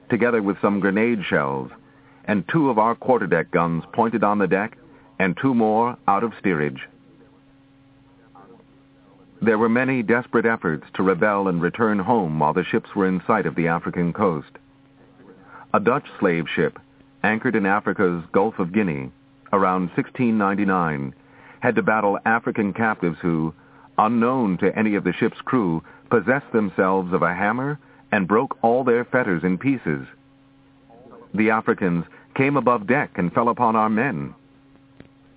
together 0.10 0.42
with 0.42 0.62
some 0.62 0.80
grenade 0.80 1.24
shells, 1.26 1.72
and 2.26 2.48
two 2.48 2.70
of 2.70 2.78
our 2.78 2.96
quarterdeck 2.96 3.50
guns 3.52 3.84
pointed 3.94 4.24
on 4.24 4.38
the 4.38 4.48
deck, 4.48 4.78
and 5.18 5.36
two 5.36 5.54
more 5.54 5.98
out 6.08 6.24
of 6.24 6.34
steerage. 6.40 6.88
There 9.42 9.58
were 9.58 9.70
many 9.70 10.04
desperate 10.04 10.46
efforts 10.46 10.86
to 10.96 11.04
rebel 11.04 11.48
and 11.48 11.62
return 11.62 12.00
home 12.00 12.40
while 12.40 12.54
the 12.54 12.64
ships 12.64 12.94
were 12.94 13.08
in 13.08 13.22
sight 13.26 13.46
of 13.46 13.56
the 13.56 13.68
African 13.68 14.14
coast. 14.14 14.52
A 15.74 15.80
Dutch 15.80 16.06
slave 16.20 16.46
ship, 16.54 16.78
anchored 17.24 17.56
in 17.56 17.66
Africa's 17.66 18.24
Gulf 18.32 18.60
of 18.60 18.74
Guinea, 18.74 19.12
around 19.54 19.90
1699, 19.96 21.14
had 21.60 21.76
to 21.76 21.84
battle 21.84 22.20
African 22.26 22.74
captives 22.74 23.18
who, 23.22 23.54
unknown 23.98 24.58
to 24.60 24.78
any 24.78 24.96
of 24.96 25.04
the 25.04 25.14
ship's 25.14 25.42
crew, 25.42 25.84
possessed 26.10 26.52
themselves 26.52 27.14
of 27.14 27.22
a 27.22 27.34
hammer 27.34 27.80
and 28.12 28.28
broke 28.28 28.58
all 28.64 28.84
their 28.84 29.06
fetters 29.06 29.44
in 29.44 29.58
pieces. 29.58 30.08
The 31.34 31.52
Africans 31.52 32.06
came 32.36 32.58
above 32.58 32.88
deck 32.88 33.12
and 33.18 33.32
fell 33.34 33.50
upon 33.50 33.76
our 33.76 33.90
men. 33.90 34.34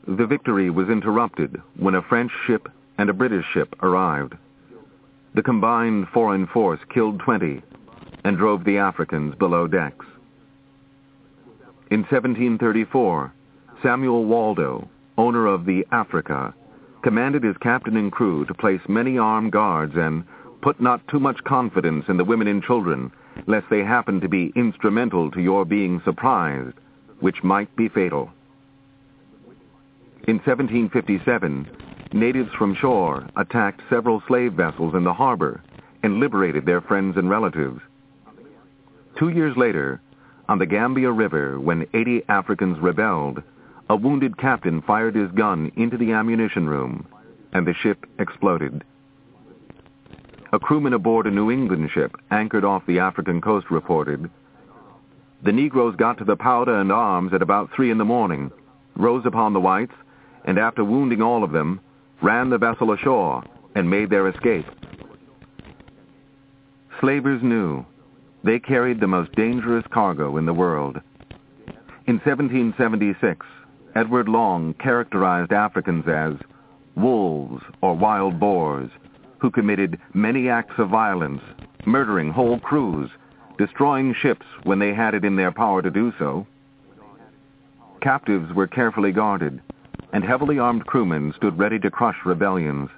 The 0.06 0.26
victory 0.26 0.70
was 0.70 0.88
interrupted 0.88 1.60
when 1.76 1.94
a 1.94 2.02
French 2.02 2.32
ship 2.46 2.68
and 2.98 3.10
a 3.10 3.14
British 3.14 3.44
ship 3.52 3.74
arrived. 3.82 4.34
The 5.34 5.42
combined 5.42 6.08
foreign 6.12 6.46
force 6.46 6.80
killed 6.92 7.20
20 7.20 7.62
and 8.24 8.36
drove 8.36 8.64
the 8.64 8.78
Africans 8.78 9.34
below 9.34 9.66
decks. 9.66 10.06
In 11.90 12.00
1734, 12.00 13.32
Samuel 13.82 14.24
Waldo, 14.24 14.88
owner 15.18 15.46
of 15.46 15.64
the 15.66 15.86
Africa, 15.92 16.54
commanded 17.02 17.42
his 17.42 17.56
captain 17.58 17.96
and 17.96 18.12
crew 18.12 18.44
to 18.46 18.54
place 18.54 18.80
many 18.88 19.18
armed 19.18 19.52
guards 19.52 19.94
and 19.96 20.24
put 20.62 20.80
not 20.80 21.06
too 21.08 21.20
much 21.20 21.42
confidence 21.44 22.04
in 22.08 22.16
the 22.16 22.24
women 22.24 22.46
and 22.46 22.62
children, 22.62 23.10
lest 23.46 23.66
they 23.70 23.80
happen 23.80 24.20
to 24.20 24.28
be 24.28 24.52
instrumental 24.54 25.30
to 25.30 25.40
your 25.40 25.64
being 25.64 26.00
surprised, 26.04 26.76
which 27.20 27.42
might 27.42 27.74
be 27.76 27.88
fatal. 27.88 28.30
In 30.28 30.36
1757, 30.36 31.68
natives 32.12 32.50
from 32.56 32.76
shore 32.76 33.26
attacked 33.36 33.80
several 33.90 34.22
slave 34.28 34.52
vessels 34.52 34.94
in 34.94 35.02
the 35.02 35.12
harbor 35.12 35.60
and 36.04 36.20
liberated 36.20 36.64
their 36.64 36.80
friends 36.80 37.16
and 37.16 37.28
relatives. 37.28 37.80
Two 39.18 39.30
years 39.30 39.56
later, 39.56 40.00
on 40.48 40.58
the 40.58 40.66
Gambia 40.66 41.10
River, 41.10 41.58
when 41.58 41.86
80 41.94 42.22
Africans 42.28 42.78
rebelled, 42.80 43.42
a 43.88 43.96
wounded 43.96 44.38
captain 44.38 44.80
fired 44.82 45.14
his 45.14 45.30
gun 45.32 45.70
into 45.76 45.96
the 45.96 46.12
ammunition 46.12 46.68
room, 46.68 47.06
and 47.52 47.66
the 47.66 47.74
ship 47.74 48.06
exploded. 48.18 48.84
A 50.52 50.58
crewman 50.58 50.92
aboard 50.92 51.26
a 51.26 51.30
New 51.30 51.50
England 51.50 51.90
ship 51.92 52.14
anchored 52.30 52.64
off 52.64 52.86
the 52.86 52.98
African 52.98 53.40
coast 53.40 53.70
reported, 53.70 54.30
The 55.42 55.52
Negroes 55.52 55.96
got 55.96 56.18
to 56.18 56.24
the 56.24 56.36
powder 56.36 56.78
and 56.78 56.92
arms 56.92 57.32
at 57.32 57.42
about 57.42 57.70
three 57.74 57.90
in 57.90 57.98
the 57.98 58.04
morning, 58.04 58.50
rose 58.94 59.24
upon 59.24 59.52
the 59.52 59.60
whites, 59.60 59.94
and 60.44 60.58
after 60.58 60.84
wounding 60.84 61.22
all 61.22 61.42
of 61.42 61.52
them, 61.52 61.80
ran 62.20 62.50
the 62.50 62.58
vessel 62.58 62.92
ashore 62.92 63.42
and 63.74 63.88
made 63.88 64.10
their 64.10 64.28
escape. 64.28 64.66
Slavers 67.00 67.42
knew 67.42 67.84
they 68.44 68.58
carried 68.58 69.00
the 69.00 69.06
most 69.06 69.32
dangerous 69.32 69.84
cargo 69.90 70.36
in 70.36 70.46
the 70.46 70.54
world. 70.54 71.00
In 72.06 72.18
1776, 72.18 73.46
Edward 73.94 74.28
Long 74.28 74.74
characterized 74.74 75.52
Africans 75.52 76.06
as 76.08 76.34
wolves 76.94 77.62
or 77.82 77.94
wild 77.94 78.40
boars 78.40 78.90
who 79.38 79.50
committed 79.50 79.98
many 80.14 80.48
acts 80.48 80.78
of 80.78 80.88
violence, 80.88 81.42
murdering 81.84 82.30
whole 82.30 82.58
crews, 82.60 83.10
destroying 83.58 84.14
ships 84.14 84.46
when 84.62 84.78
they 84.78 84.94
had 84.94 85.14
it 85.14 85.24
in 85.24 85.36
their 85.36 85.52
power 85.52 85.82
to 85.82 85.90
do 85.90 86.12
so. 86.18 86.46
Captives 88.00 88.52
were 88.54 88.66
carefully 88.66 89.12
guarded, 89.12 89.60
and 90.12 90.24
heavily 90.24 90.58
armed 90.58 90.86
crewmen 90.86 91.32
stood 91.36 91.58
ready 91.58 91.78
to 91.78 91.90
crush 91.90 92.18
rebellions. 92.24 92.88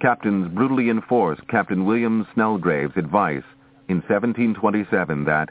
Captains 0.00 0.48
brutally 0.48 0.88
enforced 0.88 1.46
Captain 1.48 1.84
William 1.84 2.26
Snellgrave's 2.32 2.96
advice 2.96 3.44
in 3.88 3.96
1727 3.96 5.24
that 5.24 5.50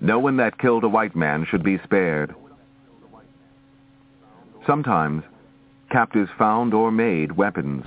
no 0.00 0.18
one 0.18 0.36
that 0.38 0.58
killed 0.58 0.84
a 0.84 0.88
white 0.88 1.14
man 1.14 1.44
should 1.44 1.62
be 1.62 1.78
spared. 1.84 2.34
Sometimes, 4.66 5.22
captives 5.90 6.30
found 6.36 6.74
or 6.74 6.90
made 6.90 7.36
weapons. 7.36 7.84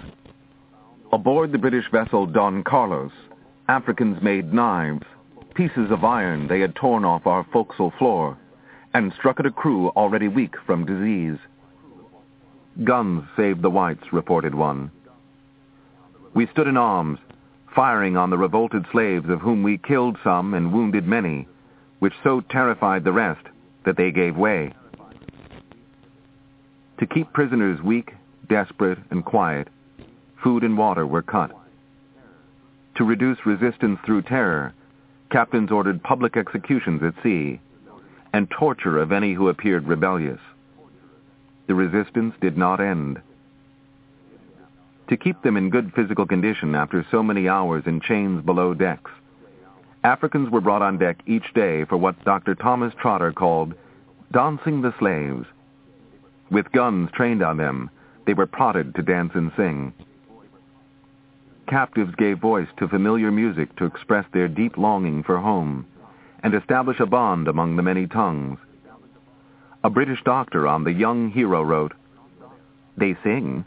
Aboard 1.12 1.52
the 1.52 1.58
British 1.58 1.90
vessel 1.92 2.26
Don 2.26 2.64
Carlos, 2.64 3.12
Africans 3.68 4.22
made 4.22 4.54
knives, 4.54 5.06
pieces 5.56 5.92
of 5.92 6.06
iron 6.06 6.48
they 6.48 6.62
had 6.62 6.76
torn 6.76 7.04
off 7.04 7.28
our 7.28 7.46
forecastle 7.52 7.92
floor, 7.98 8.38
and 8.94 9.12
struck 9.14 9.42
at 9.42 9.46
a 9.46 9.52
crew 9.52 9.90
already 9.90 10.30
weak 10.30 10.56
from 10.66 10.86
disease. 10.86 11.38
Guns 12.86 13.26
saved 13.36 13.62
the 13.62 13.70
whites, 13.70 14.14
reported 14.14 14.56
one. 14.56 14.90
We 16.34 16.48
stood 16.48 16.68
in 16.68 16.78
arms, 16.78 17.20
firing 17.76 18.16
on 18.16 18.30
the 18.30 18.38
revolted 18.38 18.86
slaves 18.92 19.30
of 19.30 19.42
whom 19.42 19.64
we 19.64 19.78
killed 19.78 20.18
some 20.24 20.54
and 20.54 20.72
wounded 20.72 21.06
many, 21.06 21.48
which 22.00 22.14
so 22.24 22.40
terrified 22.40 23.04
the 23.04 23.12
rest 23.12 23.46
that 23.84 23.98
they 23.98 24.12
gave 24.12 24.38
way. 24.38 24.74
To 27.00 27.08
keep 27.08 27.32
prisoners 27.32 27.82
weak, 27.82 28.14
desperate, 28.50 29.00
and 29.10 29.24
quiet, 29.24 29.70
food 30.44 30.64
and 30.64 30.78
water 30.78 31.08
were 31.08 31.22
cut. 31.22 31.52
To 32.96 33.06
reduce 33.06 33.46
resistance 33.46 34.00
through 34.06 34.24
terror, 34.24 34.74
captains 35.32 35.72
ordered 35.72 36.04
public 36.04 36.36
executions 36.36 37.02
at 37.04 37.14
sea 37.24 37.60
and 38.34 38.50
torture 38.50 38.98
of 38.98 39.12
any 39.12 39.34
who 39.34 39.50
appeared 39.50 39.88
rebellious. 39.88 40.40
The 41.68 41.76
resistance 41.76 42.36
did 42.42 42.58
not 42.58 42.80
end. 42.80 43.22
To 45.08 45.18
keep 45.18 45.42
them 45.42 45.58
in 45.58 45.70
good 45.70 45.92
physical 45.96 46.28
condition 46.28 46.76
after 46.76 47.06
so 47.10 47.24
many 47.24 47.48
hours 47.48 47.84
in 47.88 48.02
chains 48.02 48.44
below 48.46 48.74
decks, 48.74 49.12
Africans 50.04 50.50
were 50.50 50.62
brought 50.62 50.82
on 50.82 50.98
deck 50.98 51.18
each 51.26 51.54
day 51.54 51.86
for 51.86 51.98
what 51.98 52.24
Dr. 52.24 52.56
Thomas 52.56 52.94
Trotter 53.02 53.32
called 53.32 53.74
dancing 54.32 54.82
the 54.82 54.94
slaves. 55.00 55.46
With 56.52 56.72
guns 56.72 57.12
trained 57.12 57.44
on 57.44 57.58
them, 57.58 57.92
they 58.26 58.34
were 58.34 58.48
prodded 58.48 58.96
to 58.96 59.04
dance 59.04 59.32
and 59.36 59.52
sing. 59.56 59.94
Captives 61.68 62.16
gave 62.16 62.40
voice 62.40 62.68
to 62.78 62.88
familiar 62.88 63.32
music 63.32 63.76
to 63.76 63.86
express 63.86 64.26
their 64.34 64.48
deep 64.48 64.78
longing 64.78 65.22
for 65.22 65.38
home 65.38 65.86
and 66.42 66.56
establish 66.56 67.00
a 67.00 67.06
bond 67.06 67.48
among 67.48 67.76
the 67.76 67.84
many 67.84 68.08
tongues. 68.08 68.58
A 69.84 69.90
British 69.90 70.24
doctor 70.24 70.68
on 70.68 70.84
The 70.84 70.92
Young 70.92 71.30
Hero 71.30 71.62
wrote, 71.62 71.94
They 72.98 73.16
sing, 73.24 73.66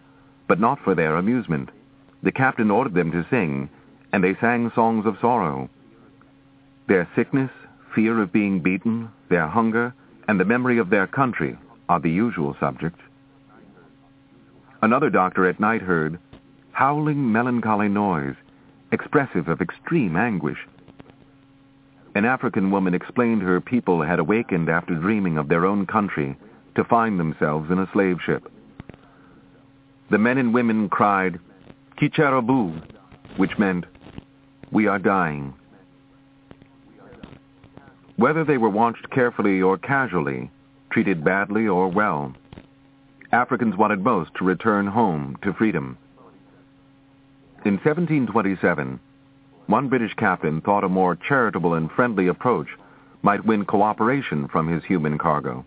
but 0.48 0.58
not 0.58 0.80
for 0.80 0.94
their 0.94 1.16
amusement. 1.16 1.70
The 2.22 2.32
captain 2.32 2.70
ordered 2.70 2.94
them 2.94 3.12
to 3.12 3.26
sing, 3.30 3.68
and 4.12 4.24
they 4.24 4.34
sang 4.40 4.72
songs 4.74 5.06
of 5.06 5.18
sorrow. 5.20 5.70
Their 6.88 7.08
sickness, 7.14 7.50
fear 7.94 8.20
of 8.20 8.32
being 8.32 8.60
beaten, 8.60 9.10
their 9.28 9.46
hunger, 9.46 9.94
and 10.26 10.40
the 10.40 10.44
memory 10.44 10.78
of 10.78 10.90
their 10.90 11.06
country 11.06 11.56
are 11.88 12.00
the 12.00 12.10
usual 12.10 12.56
subjects. 12.58 13.00
Another 14.82 15.10
doctor 15.10 15.46
at 15.48 15.60
night 15.60 15.82
heard 15.82 16.18
howling 16.72 17.30
melancholy 17.30 17.88
noise, 17.88 18.34
expressive 18.90 19.48
of 19.48 19.60
extreme 19.60 20.16
anguish. 20.16 20.58
An 22.14 22.24
African 22.24 22.70
woman 22.70 22.94
explained 22.94 23.42
her 23.42 23.60
people 23.60 24.02
had 24.02 24.18
awakened 24.18 24.68
after 24.68 24.94
dreaming 24.94 25.38
of 25.38 25.48
their 25.48 25.66
own 25.66 25.86
country 25.86 26.36
to 26.74 26.84
find 26.84 27.18
themselves 27.18 27.70
in 27.70 27.78
a 27.78 27.88
slave 27.92 28.18
ship. 28.24 28.50
The 30.10 30.18
men 30.18 30.38
and 30.38 30.52
women 30.52 30.88
cried, 30.88 31.38
Kicharabu, 31.98 32.82
which 33.36 33.58
meant, 33.58 33.84
we 34.70 34.86
are 34.86 34.98
dying. 34.98 35.54
Whether 38.16 38.44
they 38.44 38.58
were 38.58 38.68
watched 38.68 39.10
carefully 39.10 39.62
or 39.62 39.78
casually, 39.78 40.50
treated 40.92 41.24
badly 41.24 41.66
or 41.66 41.88
well. 41.88 42.34
Africans 43.32 43.76
wanted 43.76 44.04
most 44.04 44.34
to 44.34 44.44
return 44.44 44.86
home 44.86 45.38
to 45.42 45.54
freedom. 45.54 45.96
In 47.64 47.74
1727, 47.74 49.00
one 49.66 49.88
British 49.88 50.12
captain 50.14 50.60
thought 50.60 50.84
a 50.84 50.88
more 50.88 51.16
charitable 51.16 51.74
and 51.74 51.90
friendly 51.90 52.26
approach 52.26 52.68
might 53.22 53.44
win 53.46 53.64
cooperation 53.64 54.48
from 54.48 54.68
his 54.68 54.84
human 54.84 55.16
cargo. 55.16 55.64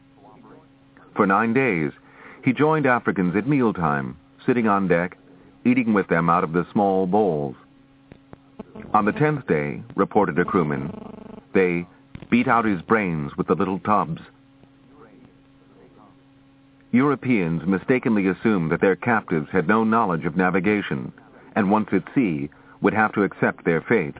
For 1.16 1.26
nine 1.26 1.54
days, 1.54 1.92
he 2.44 2.54
joined 2.54 2.86
Africans 2.86 3.36
at 3.36 3.48
mealtime, 3.48 4.18
sitting 4.46 4.68
on 4.68 4.88
deck, 4.88 5.18
eating 5.66 5.94
with 5.94 6.08
them 6.08 6.30
out 6.30 6.44
of 6.44 6.54
the 6.54 6.68
small 6.72 7.08
bowls. 7.08 7.56
On 8.94 9.06
the 9.06 9.14
tenth 9.14 9.48
day, 9.48 9.82
reported 9.96 10.38
a 10.38 10.46
crewman, 10.46 10.92
they 11.54 11.88
beat 12.30 12.48
out 12.48 12.66
his 12.66 12.82
brains 12.84 13.32
with 13.38 13.48
the 13.48 13.56
little 13.56 13.80
tubs 13.80 14.22
Europeans 16.96 17.62
mistakenly 17.66 18.28
assumed 18.28 18.72
that 18.72 18.82
their 18.82 18.96
captives 18.96 19.50
had 19.52 19.68
no 19.68 19.84
knowledge 19.84 20.26
of 20.26 20.38
navigation, 20.38 21.12
and 21.56 21.70
once 21.70 21.90
at 21.92 22.04
sea, 22.16 22.50
would 22.82 22.94
have 22.94 23.14
to 23.14 23.24
accept 23.24 23.66
their 23.66 23.82
fate. 23.82 24.16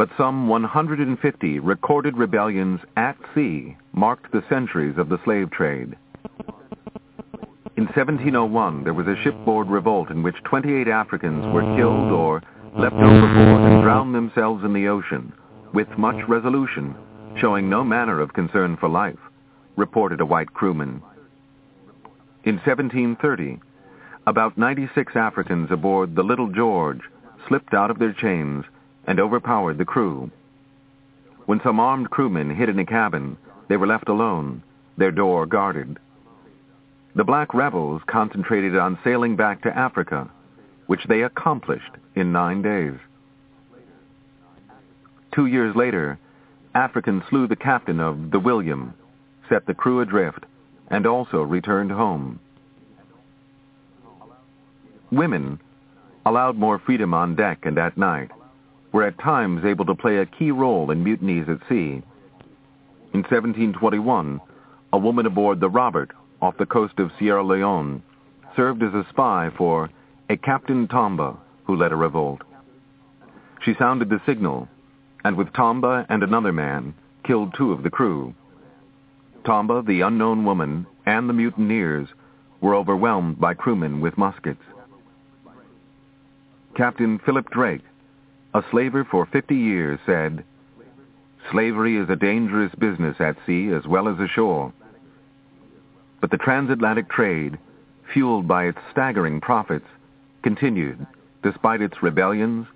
but 0.00 0.08
some 0.16 0.48
150 0.48 1.58
recorded 1.58 2.16
rebellions 2.16 2.80
at 2.96 3.18
sea 3.34 3.76
marked 3.92 4.32
the 4.32 4.42
centuries 4.48 4.96
of 4.96 5.10
the 5.10 5.18
slave 5.24 5.50
trade. 5.50 5.94
In 7.76 7.84
1701, 7.84 8.82
there 8.82 8.94
was 8.94 9.06
a 9.06 9.16
shipboard 9.22 9.68
revolt 9.68 10.08
in 10.08 10.22
which 10.22 10.42
28 10.44 10.88
Africans 10.88 11.44
were 11.52 11.76
killed 11.76 12.10
or 12.12 12.42
leapt 12.74 12.94
overboard 12.96 13.60
and 13.70 13.82
drowned 13.82 14.14
themselves 14.14 14.64
in 14.64 14.72
the 14.72 14.88
ocean, 14.88 15.34
with 15.74 15.98
much 15.98 16.16
resolution, 16.26 16.94
showing 17.36 17.68
no 17.68 17.84
manner 17.84 18.20
of 18.20 18.32
concern 18.32 18.78
for 18.78 18.88
life, 18.88 19.18
reported 19.76 20.22
a 20.22 20.26
white 20.26 20.50
crewman. 20.54 21.02
In 22.42 22.54
1730, 22.54 23.60
about 24.26 24.56
96 24.56 25.14
Africans 25.14 25.70
aboard 25.70 26.16
the 26.16 26.22
Little 26.22 26.48
George 26.48 27.02
slipped 27.46 27.74
out 27.74 27.90
of 27.90 27.98
their 27.98 28.14
chains 28.14 28.64
and 29.06 29.20
overpowered 29.20 29.76
the 29.76 29.84
crew. 29.84 30.30
When 31.44 31.60
some 31.60 31.78
armed 31.78 32.08
crewmen 32.08 32.48
hid 32.54 32.70
in 32.70 32.78
a 32.78 32.86
cabin, 32.86 33.36
they 33.68 33.76
were 33.76 33.86
left 33.86 34.08
alone, 34.08 34.62
their 34.96 35.10
door 35.10 35.44
guarded. 35.44 35.98
The 37.14 37.24
black 37.24 37.52
rebels 37.52 38.00
concentrated 38.06 38.74
on 38.74 38.98
sailing 39.04 39.36
back 39.36 39.62
to 39.62 39.76
Africa, 39.76 40.30
which 40.86 41.04
they 41.08 41.22
accomplished 41.22 41.92
in 42.14 42.32
nine 42.32 42.62
days. 42.62 42.94
Two 45.34 45.44
years 45.44 45.76
later, 45.76 46.18
Africans 46.74 47.22
slew 47.28 47.46
the 47.46 47.56
captain 47.56 48.00
of 48.00 48.30
the 48.30 48.40
William, 48.40 48.94
set 49.48 49.66
the 49.66 49.74
crew 49.74 50.00
adrift, 50.00 50.46
and 50.90 51.06
also 51.06 51.42
returned 51.42 51.90
home. 51.90 52.40
Women, 55.10 55.60
allowed 56.26 56.56
more 56.56 56.78
freedom 56.78 57.14
on 57.14 57.34
deck 57.34 57.60
and 57.64 57.78
at 57.78 57.96
night, 57.96 58.30
were 58.92 59.04
at 59.04 59.18
times 59.18 59.64
able 59.64 59.84
to 59.86 59.94
play 59.94 60.18
a 60.18 60.26
key 60.26 60.50
role 60.50 60.90
in 60.90 61.04
mutinies 61.04 61.48
at 61.48 61.66
sea. 61.68 62.02
In 63.12 63.22
1721, 63.22 64.40
a 64.92 64.98
woman 64.98 65.26
aboard 65.26 65.60
the 65.60 65.68
Robert 65.68 66.10
off 66.42 66.56
the 66.58 66.66
coast 66.66 66.98
of 66.98 67.10
Sierra 67.18 67.44
Leone 67.44 68.02
served 68.56 68.82
as 68.82 68.94
a 68.94 69.06
spy 69.10 69.50
for 69.56 69.90
a 70.28 70.36
Captain 70.36 70.88
Tomba 70.88 71.36
who 71.64 71.76
led 71.76 71.92
a 71.92 71.96
revolt. 71.96 72.42
She 73.62 73.74
sounded 73.78 74.08
the 74.08 74.20
signal, 74.26 74.68
and 75.24 75.36
with 75.36 75.52
Tomba 75.52 76.06
and 76.08 76.22
another 76.22 76.52
man, 76.52 76.94
killed 77.24 77.54
two 77.56 77.72
of 77.72 77.82
the 77.82 77.90
crew. 77.90 78.34
Tomba, 79.44 79.86
the 79.86 80.02
unknown 80.02 80.44
woman, 80.44 80.86
and 81.06 81.28
the 81.28 81.32
mutineers 81.34 82.08
were 82.60 82.74
overwhelmed 82.74 83.40
by 83.40 83.54
crewmen 83.54 84.00
with 84.00 84.18
muskets. 84.18 84.62
Captain 86.76 87.18
Philip 87.18 87.50
Drake, 87.50 87.82
a 88.54 88.62
slaver 88.70 89.04
for 89.04 89.26
50 89.26 89.54
years, 89.54 89.98
said, 90.06 90.44
Slavery 91.50 91.96
is 91.96 92.08
a 92.10 92.16
dangerous 92.16 92.72
business 92.76 93.16
at 93.18 93.36
sea 93.46 93.70
as 93.70 93.86
well 93.86 94.08
as 94.08 94.18
ashore. 94.20 94.72
But 96.20 96.30
the 96.30 96.36
transatlantic 96.36 97.08
trade, 97.08 97.58
fueled 98.12 98.46
by 98.46 98.66
its 98.66 98.78
staggering 98.92 99.40
profits, 99.40 99.86
continued 100.42 101.06
despite 101.42 101.80
its 101.80 102.02
rebellions 102.02 102.66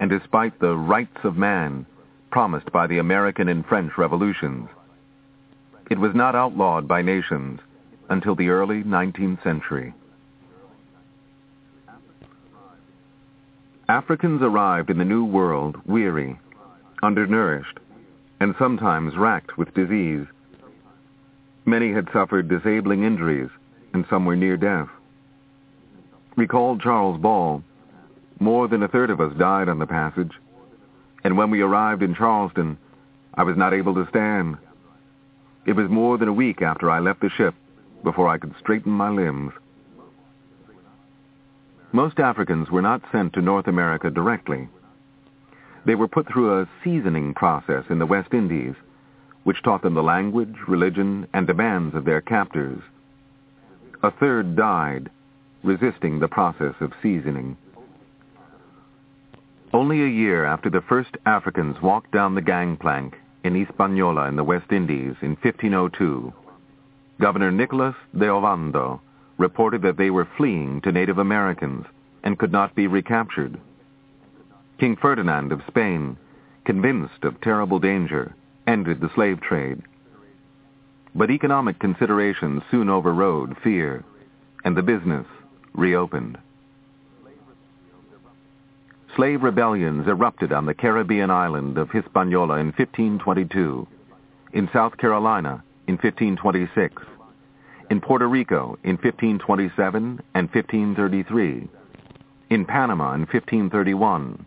and 0.00 0.10
despite 0.10 0.58
the 0.58 0.76
rights 0.76 1.18
of 1.24 1.36
man 1.36 1.86
promised 2.30 2.70
by 2.72 2.86
the 2.86 2.98
American 2.98 3.48
and 3.48 3.64
French 3.64 3.92
revolutions. 3.96 4.68
It 5.90 5.98
was 5.98 6.14
not 6.14 6.34
outlawed 6.34 6.86
by 6.86 7.02
nations 7.02 7.60
until 8.10 8.34
the 8.34 8.50
early 8.50 8.82
19th 8.82 9.42
century. 9.42 9.94
Africans 13.88 14.42
arrived 14.42 14.90
in 14.90 14.98
the 14.98 15.04
New 15.04 15.24
World 15.24 15.80
weary, 15.86 16.38
undernourished, 17.02 17.78
and 18.38 18.54
sometimes 18.58 19.16
racked 19.16 19.56
with 19.56 19.72
disease. 19.72 20.26
Many 21.64 21.92
had 21.92 22.08
suffered 22.12 22.48
disabling 22.48 23.04
injuries, 23.04 23.48
and 23.94 24.04
some 24.10 24.26
were 24.26 24.36
near 24.36 24.58
death. 24.58 24.88
Recalled 26.36 26.82
Charles 26.82 27.18
Ball, 27.18 27.62
more 28.40 28.68
than 28.68 28.82
a 28.82 28.88
third 28.88 29.08
of 29.08 29.22
us 29.22 29.34
died 29.38 29.70
on 29.70 29.78
the 29.78 29.86
passage, 29.86 30.32
and 31.24 31.38
when 31.38 31.50
we 31.50 31.62
arrived 31.62 32.02
in 32.02 32.14
Charleston, 32.14 32.76
I 33.34 33.42
was 33.42 33.56
not 33.56 33.72
able 33.72 33.94
to 33.94 34.06
stand. 34.08 34.58
It 35.68 35.76
was 35.76 35.90
more 35.90 36.16
than 36.16 36.28
a 36.28 36.32
week 36.32 36.62
after 36.62 36.90
I 36.90 36.98
left 36.98 37.20
the 37.20 37.28
ship 37.28 37.54
before 38.02 38.26
I 38.26 38.38
could 38.38 38.54
straighten 38.58 38.90
my 38.90 39.10
limbs. 39.10 39.52
Most 41.92 42.18
Africans 42.18 42.70
were 42.70 42.80
not 42.80 43.02
sent 43.12 43.34
to 43.34 43.42
North 43.42 43.66
America 43.66 44.10
directly. 44.10 44.66
They 45.84 45.94
were 45.94 46.08
put 46.08 46.26
through 46.26 46.58
a 46.58 46.68
seasoning 46.82 47.34
process 47.34 47.84
in 47.90 47.98
the 47.98 48.06
West 48.06 48.32
Indies, 48.32 48.76
which 49.44 49.62
taught 49.62 49.82
them 49.82 49.92
the 49.92 50.02
language, 50.02 50.56
religion, 50.66 51.28
and 51.34 51.46
demands 51.46 51.94
of 51.94 52.06
their 52.06 52.22
captors. 52.22 52.80
A 54.02 54.10
third 54.10 54.56
died, 54.56 55.10
resisting 55.62 56.18
the 56.18 56.28
process 56.28 56.76
of 56.80 56.94
seasoning. 57.02 57.58
Only 59.74 60.02
a 60.02 60.06
year 60.06 60.46
after 60.46 60.70
the 60.70 60.80
first 60.88 61.18
Africans 61.26 61.82
walked 61.82 62.10
down 62.10 62.34
the 62.34 62.40
gangplank 62.40 63.18
in 63.44 63.54
Hispaniola 63.54 64.28
in 64.28 64.36
the 64.36 64.44
West 64.44 64.72
Indies 64.72 65.14
in 65.22 65.36
1502, 65.36 66.32
Governor 67.20 67.50
Nicholas 67.50 67.94
de 68.16 68.28
Ovando 68.28 69.00
reported 69.38 69.82
that 69.82 69.96
they 69.96 70.10
were 70.10 70.28
fleeing 70.36 70.80
to 70.82 70.92
Native 70.92 71.18
Americans 71.18 71.86
and 72.22 72.38
could 72.38 72.52
not 72.52 72.74
be 72.74 72.86
recaptured. 72.86 73.58
King 74.78 74.96
Ferdinand 74.96 75.52
of 75.52 75.62
Spain, 75.66 76.16
convinced 76.64 77.24
of 77.24 77.40
terrible 77.40 77.78
danger, 77.78 78.34
ended 78.66 79.00
the 79.00 79.10
slave 79.14 79.40
trade. 79.40 79.82
But 81.14 81.30
economic 81.30 81.78
considerations 81.78 82.62
soon 82.70 82.88
overrode 82.88 83.56
fear, 83.62 84.04
and 84.64 84.76
the 84.76 84.82
business 84.82 85.26
reopened. 85.72 86.38
Slave 89.18 89.42
rebellions 89.42 90.06
erupted 90.06 90.52
on 90.52 90.64
the 90.64 90.74
Caribbean 90.74 91.28
island 91.28 91.76
of 91.76 91.90
Hispaniola 91.90 92.58
in 92.58 92.66
1522, 92.66 93.84
in 94.52 94.70
South 94.72 94.96
Carolina 94.96 95.64
in 95.88 95.94
1526, 95.94 97.02
in 97.90 98.00
Puerto 98.00 98.28
Rico 98.28 98.78
in 98.84 98.92
1527 98.92 100.22
and 100.34 100.48
1533, 100.54 101.68
in 102.50 102.64
Panama 102.64 103.14
in 103.14 103.22
1531, 103.22 104.46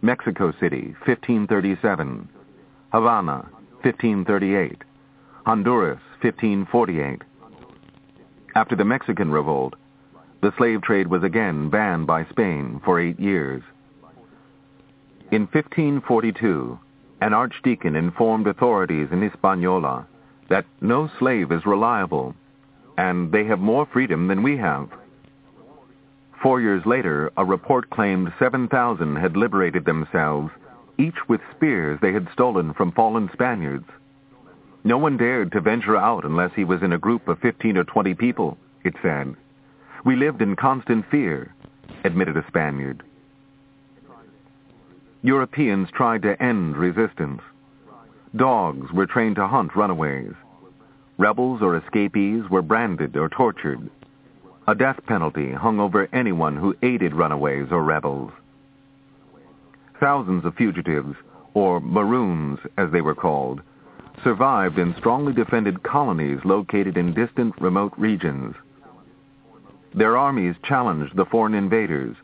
Mexico 0.00 0.52
City 0.58 0.96
1537, 1.06 2.28
Havana 2.90 3.48
1538, 3.82 4.82
Honduras 5.46 6.00
1548. 6.20 7.22
After 8.56 8.74
the 8.74 8.84
Mexican 8.84 9.30
Revolt, 9.30 9.74
the 10.40 10.52
slave 10.58 10.82
trade 10.82 11.06
was 11.06 11.22
again 11.22 11.70
banned 11.70 12.08
by 12.08 12.24
Spain 12.24 12.80
for 12.84 12.98
eight 12.98 13.20
years. 13.20 13.62
In 15.32 15.46
1542, 15.46 16.78
an 17.22 17.32
archdeacon 17.32 17.96
informed 17.96 18.46
authorities 18.46 19.08
in 19.10 19.22
Hispaniola 19.22 20.06
that 20.50 20.66
no 20.82 21.08
slave 21.18 21.50
is 21.50 21.64
reliable 21.64 22.34
and 22.98 23.32
they 23.32 23.44
have 23.44 23.58
more 23.58 23.86
freedom 23.86 24.28
than 24.28 24.42
we 24.42 24.58
have. 24.58 24.90
Four 26.42 26.60
years 26.60 26.84
later, 26.84 27.32
a 27.38 27.46
report 27.46 27.88
claimed 27.88 28.30
7,000 28.38 29.16
had 29.16 29.34
liberated 29.34 29.86
themselves, 29.86 30.50
each 30.98 31.26
with 31.28 31.40
spears 31.56 31.98
they 32.02 32.12
had 32.12 32.28
stolen 32.34 32.74
from 32.74 32.92
fallen 32.92 33.30
Spaniards. 33.32 33.88
No 34.84 34.98
one 34.98 35.16
dared 35.16 35.50
to 35.52 35.62
venture 35.62 35.96
out 35.96 36.26
unless 36.26 36.52
he 36.54 36.64
was 36.64 36.82
in 36.82 36.92
a 36.92 36.98
group 36.98 37.26
of 37.26 37.38
15 37.38 37.78
or 37.78 37.84
20 37.84 38.12
people, 38.16 38.58
it 38.84 38.96
said. 39.00 39.34
We 40.04 40.14
lived 40.14 40.42
in 40.42 40.56
constant 40.56 41.06
fear, 41.10 41.54
admitted 42.04 42.36
a 42.36 42.44
Spaniard. 42.48 43.02
Europeans 45.22 45.88
tried 45.92 46.22
to 46.22 46.42
end 46.42 46.76
resistance. 46.76 47.40
Dogs 48.34 48.90
were 48.92 49.06
trained 49.06 49.36
to 49.36 49.46
hunt 49.46 49.76
runaways. 49.76 50.32
Rebels 51.16 51.62
or 51.62 51.76
escapees 51.76 52.42
were 52.50 52.62
branded 52.62 53.16
or 53.16 53.28
tortured. 53.28 53.88
A 54.66 54.74
death 54.74 54.98
penalty 55.06 55.52
hung 55.52 55.78
over 55.78 56.08
anyone 56.12 56.56
who 56.56 56.76
aided 56.82 57.14
runaways 57.14 57.68
or 57.70 57.84
rebels. 57.84 58.32
Thousands 60.00 60.44
of 60.44 60.56
fugitives, 60.56 61.14
or 61.54 61.80
Maroons 61.80 62.58
as 62.76 62.90
they 62.90 63.00
were 63.00 63.14
called, 63.14 63.60
survived 64.24 64.78
in 64.78 64.94
strongly 64.96 65.32
defended 65.32 65.84
colonies 65.84 66.40
located 66.44 66.96
in 66.96 67.14
distant 67.14 67.54
remote 67.60 67.92
regions. 67.96 68.56
Their 69.94 70.16
armies 70.16 70.56
challenged 70.64 71.14
the 71.14 71.26
foreign 71.26 71.54
invaders, 71.54 72.16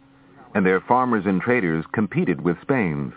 and 0.55 0.65
their 0.65 0.81
farmers 0.81 1.25
and 1.27 1.41
traders 1.41 1.85
competed 1.93 2.41
with 2.41 2.61
Spain's. 2.63 3.13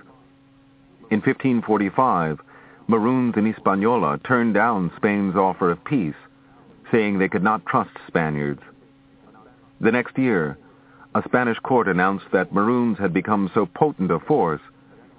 In 1.10 1.20
1545, 1.20 2.40
Maroons 2.88 3.36
in 3.38 3.46
Hispaniola 3.46 4.20
turned 4.20 4.54
down 4.54 4.92
Spain's 4.98 5.36
offer 5.36 5.72
of 5.72 5.84
peace, 5.86 6.16
saying 6.92 7.20
they 7.20 7.30
could 7.30 7.44
not 7.44 7.66
trust 7.66 7.92
Spaniards. 8.08 8.62
The 9.80 9.92
next 9.92 10.18
year, 10.18 10.58
a 11.16 11.24
Spanish 11.26 11.58
court 11.60 11.88
announced 11.88 12.26
that 12.32 12.54
Maroons 12.54 12.98
had 12.98 13.14
become 13.14 13.52
so 13.54 13.66
potent 13.66 14.12
a 14.12 14.20
force 14.20 14.62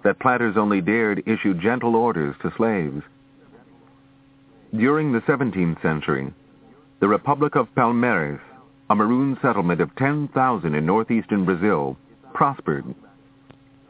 that 0.04 0.20
planters 0.20 0.56
only 0.56 0.80
dared 0.80 1.22
issue 1.26 1.54
gentle 1.54 1.96
orders 1.96 2.34
to 2.42 2.52
slaves. 2.56 3.02
During 4.74 5.12
the 5.12 5.20
17th 5.20 5.82
century, 5.82 6.32
the 7.00 7.08
Republic 7.08 7.56
of 7.56 7.74
Palmares, 7.74 8.40
a 8.88 8.94
maroon 8.94 9.38
settlement 9.42 9.80
of 9.80 9.94
10,000 9.96 10.74
in 10.74 10.86
northeastern 10.86 11.44
Brazil, 11.44 11.96
prospered. 12.35 12.85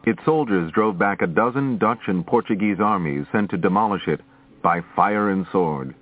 Its 0.05 0.24
soldiers 0.24 0.72
drove 0.72 0.99
back 0.99 1.22
a 1.22 1.26
dozen 1.26 1.78
Dutch 1.78 2.09
and 2.09 2.26
Portuguese 2.26 2.80
armies 2.80 3.26
sent 3.30 3.51
to 3.51 3.57
demolish 3.57 4.09
it 4.09 4.20
by 4.62 4.82
fire 4.97 5.30
and 5.30 5.47
sword. 5.53 5.95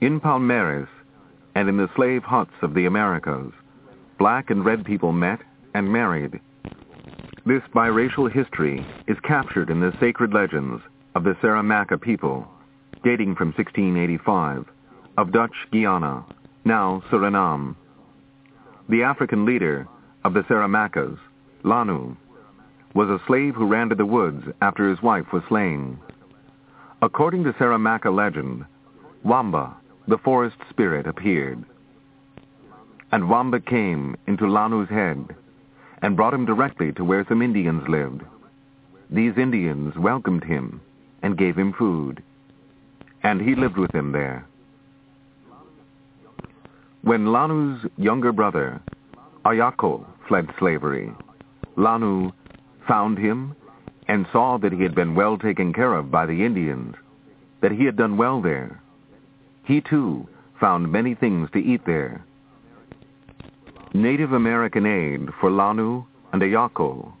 In 0.00 0.20
Palmares 0.20 0.88
and 1.54 1.68
in 1.68 1.76
the 1.76 1.90
slave 1.94 2.22
huts 2.22 2.54
of 2.62 2.74
the 2.74 2.86
Americas, 2.86 3.52
black 4.18 4.50
and 4.50 4.64
red 4.64 4.84
people 4.84 5.12
met 5.12 5.40
and 5.74 5.92
married. 5.92 6.40
This 7.44 7.62
biracial 7.74 8.30
history 8.30 8.86
is 9.08 9.16
captured 9.24 9.68
in 9.68 9.80
the 9.80 9.92
sacred 9.98 10.32
legends 10.32 10.82
of 11.14 11.24
the 11.24 11.34
Saramacca 11.42 12.00
people, 12.00 12.46
dating 13.02 13.34
from 13.34 13.48
1685, 13.48 14.66
of 15.18 15.32
Dutch 15.32 15.54
Guiana, 15.72 16.24
now 16.64 17.02
Suriname. 17.10 17.74
The 18.88 19.02
African 19.02 19.44
leader 19.44 19.88
of 20.24 20.34
the 20.34 20.42
Saramaccas, 20.44 21.18
Lanu, 21.64 22.16
was 22.94 23.08
a 23.08 23.24
slave 23.26 23.54
who 23.54 23.66
ran 23.66 23.88
to 23.88 23.94
the 23.94 24.06
woods 24.06 24.44
after 24.60 24.88
his 24.88 25.02
wife 25.02 25.32
was 25.32 25.42
slain. 25.48 25.98
According 27.00 27.44
to 27.44 27.52
Saramacca 27.54 28.14
legend, 28.14 28.64
Wamba, 29.24 29.74
the 30.06 30.18
forest 30.18 30.56
spirit, 30.70 31.06
appeared. 31.06 31.64
And 33.10 33.28
Wamba 33.28 33.60
came 33.60 34.16
into 34.26 34.44
Lanu's 34.44 34.88
head 34.88 35.34
and 36.02 36.16
brought 36.16 36.34
him 36.34 36.44
directly 36.44 36.92
to 36.92 37.04
where 37.04 37.24
some 37.28 37.42
Indians 37.42 37.88
lived. 37.88 38.22
These 39.10 39.36
Indians 39.36 39.96
welcomed 39.96 40.44
him 40.44 40.80
and 41.22 41.38
gave 41.38 41.56
him 41.56 41.72
food, 41.72 42.22
and 43.22 43.40
he 43.40 43.54
lived 43.54 43.76
with 43.76 43.92
them 43.92 44.12
there. 44.12 44.46
When 47.02 47.26
Lanu's 47.26 47.84
younger 47.96 48.32
brother, 48.32 48.80
Ayako, 49.44 50.04
fled 50.28 50.48
slavery, 50.58 51.12
Lanu 51.76 52.32
found 52.86 53.18
him 53.18 53.54
and 54.08 54.26
saw 54.32 54.58
that 54.58 54.72
he 54.72 54.82
had 54.82 54.94
been 54.94 55.14
well 55.14 55.38
taken 55.38 55.72
care 55.72 55.94
of 55.94 56.10
by 56.10 56.26
the 56.26 56.44
Indians, 56.44 56.94
that 57.60 57.72
he 57.72 57.84
had 57.84 57.96
done 57.96 58.16
well 58.16 58.40
there. 58.40 58.80
He 59.64 59.80
too 59.80 60.28
found 60.60 60.92
many 60.92 61.14
things 61.14 61.50
to 61.52 61.58
eat 61.58 61.84
there. 61.86 62.24
Native 63.94 64.32
American 64.32 64.86
aid 64.86 65.28
for 65.40 65.50
Lanu 65.50 66.04
and 66.32 66.40
Ayako 66.40 67.12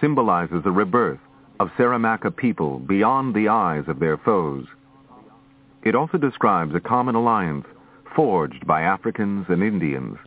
symbolizes 0.00 0.62
the 0.62 0.70
rebirth 0.70 1.20
of 1.60 1.70
Saramacca 1.78 2.36
people 2.36 2.78
beyond 2.78 3.34
the 3.34 3.48
eyes 3.48 3.84
of 3.88 3.98
their 4.00 4.16
foes. 4.16 4.66
It 5.82 5.94
also 5.94 6.18
describes 6.18 6.74
a 6.74 6.80
common 6.80 7.14
alliance 7.14 7.66
forged 8.14 8.66
by 8.66 8.82
Africans 8.82 9.46
and 9.48 9.62
Indians. 9.62 10.18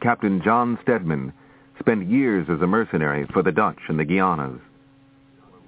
Captain 0.00 0.40
John 0.42 0.78
Stedman 0.82 1.32
spent 1.78 2.08
years 2.08 2.46
as 2.48 2.62
a 2.62 2.66
mercenary 2.66 3.26
for 3.32 3.42
the 3.42 3.52
Dutch 3.52 3.78
and 3.88 3.98
the 3.98 4.04
Guianas. 4.04 4.60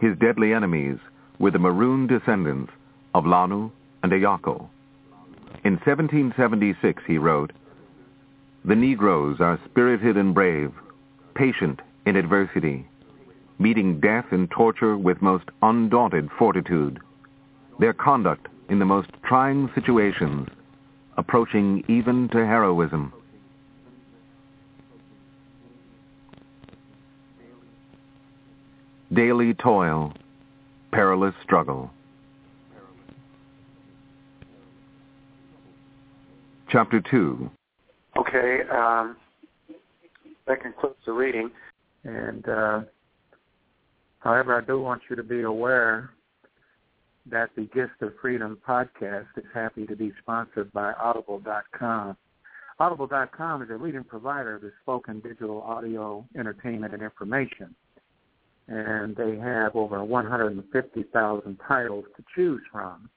His 0.00 0.16
deadly 0.18 0.54
enemies 0.54 0.98
were 1.38 1.50
the 1.50 1.58
maroon 1.58 2.06
descendants 2.06 2.72
of 3.14 3.24
Lanu 3.24 3.70
and 4.02 4.10
Ayako. 4.10 4.68
In 5.64 5.74
1776 5.74 7.02
he 7.06 7.18
wrote, 7.18 7.52
The 8.64 8.74
Negroes 8.74 9.36
are 9.40 9.60
spirited 9.66 10.16
and 10.16 10.34
brave, 10.34 10.72
patient 11.34 11.80
in 12.06 12.16
adversity, 12.16 12.86
meeting 13.58 14.00
death 14.00 14.26
and 14.30 14.50
torture 14.50 14.96
with 14.96 15.20
most 15.20 15.44
undaunted 15.62 16.30
fortitude. 16.38 17.00
Their 17.78 17.92
conduct 17.92 18.48
in 18.70 18.78
the 18.78 18.86
most 18.86 19.10
trying 19.24 19.70
situations, 19.74 20.48
approaching 21.18 21.84
even 21.86 22.28
to 22.30 22.38
heroism. 22.38 23.12
Daily 29.14 29.52
toil, 29.52 30.14
perilous 30.90 31.34
struggle. 31.42 31.90
Chapter 36.70 37.02
2 37.10 37.50
Okay, 38.16 38.60
um, 38.70 39.16
that 40.46 40.62
concludes 40.62 40.96
the 41.04 41.12
reading. 41.12 41.50
And 42.04 42.48
uh, 42.48 42.80
however, 44.20 44.56
I 44.56 44.64
do 44.64 44.80
want 44.80 45.02
you 45.10 45.16
to 45.16 45.22
be 45.22 45.42
aware 45.42 46.10
that 47.30 47.50
the 47.54 47.68
Gist 47.74 48.00
of 48.00 48.12
Freedom 48.20 48.58
podcast 48.66 49.26
is 49.36 49.44
happy 49.52 49.86
to 49.86 49.96
be 49.96 50.12
sponsored 50.22 50.72
by 50.72 50.92
Audible.com. 50.94 52.16
Audible.com 52.78 53.62
is 53.62 53.68
a 53.70 53.76
leading 53.76 54.04
provider 54.04 54.56
of 54.56 54.62
spoken 54.80 55.20
digital 55.20 55.60
audio 55.62 56.24
entertainment 56.38 56.94
and 56.94 57.02
information 57.02 57.74
and 58.68 59.16
they 59.16 59.36
have 59.36 59.74
over 59.74 60.04
150,000 60.04 61.58
titles 61.66 62.04
to 62.16 62.22
choose 62.34 62.60
from. 62.70 63.08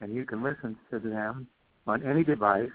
And 0.00 0.12
you 0.14 0.26
can 0.26 0.42
listen 0.42 0.76
to 0.90 0.98
them 0.98 1.46
on 1.86 2.02
any 2.02 2.24
device, 2.24 2.68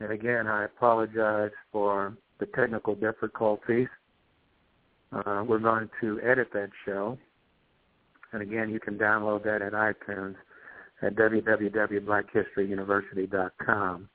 And 0.01 0.13
again, 0.13 0.47
I 0.47 0.65
apologize 0.65 1.51
for 1.73 2.17
the 2.39 2.47
technical 2.47 2.95
difficulties. 2.95 3.89
Uh, 5.13 5.45
we're 5.47 5.59
going 5.59 5.91
to 6.01 6.19
edit 6.21 6.49
that 6.53 6.71
show. 6.85 7.17
And 8.33 8.43
again, 8.43 8.69
you 8.71 8.81
can 8.81 8.99
download 8.99 9.45
that 9.45 9.63
at 9.63 9.73
iTunes 9.73 10.35
at 11.03 11.15
www.blackhistoryuniversity.com. 11.17 14.09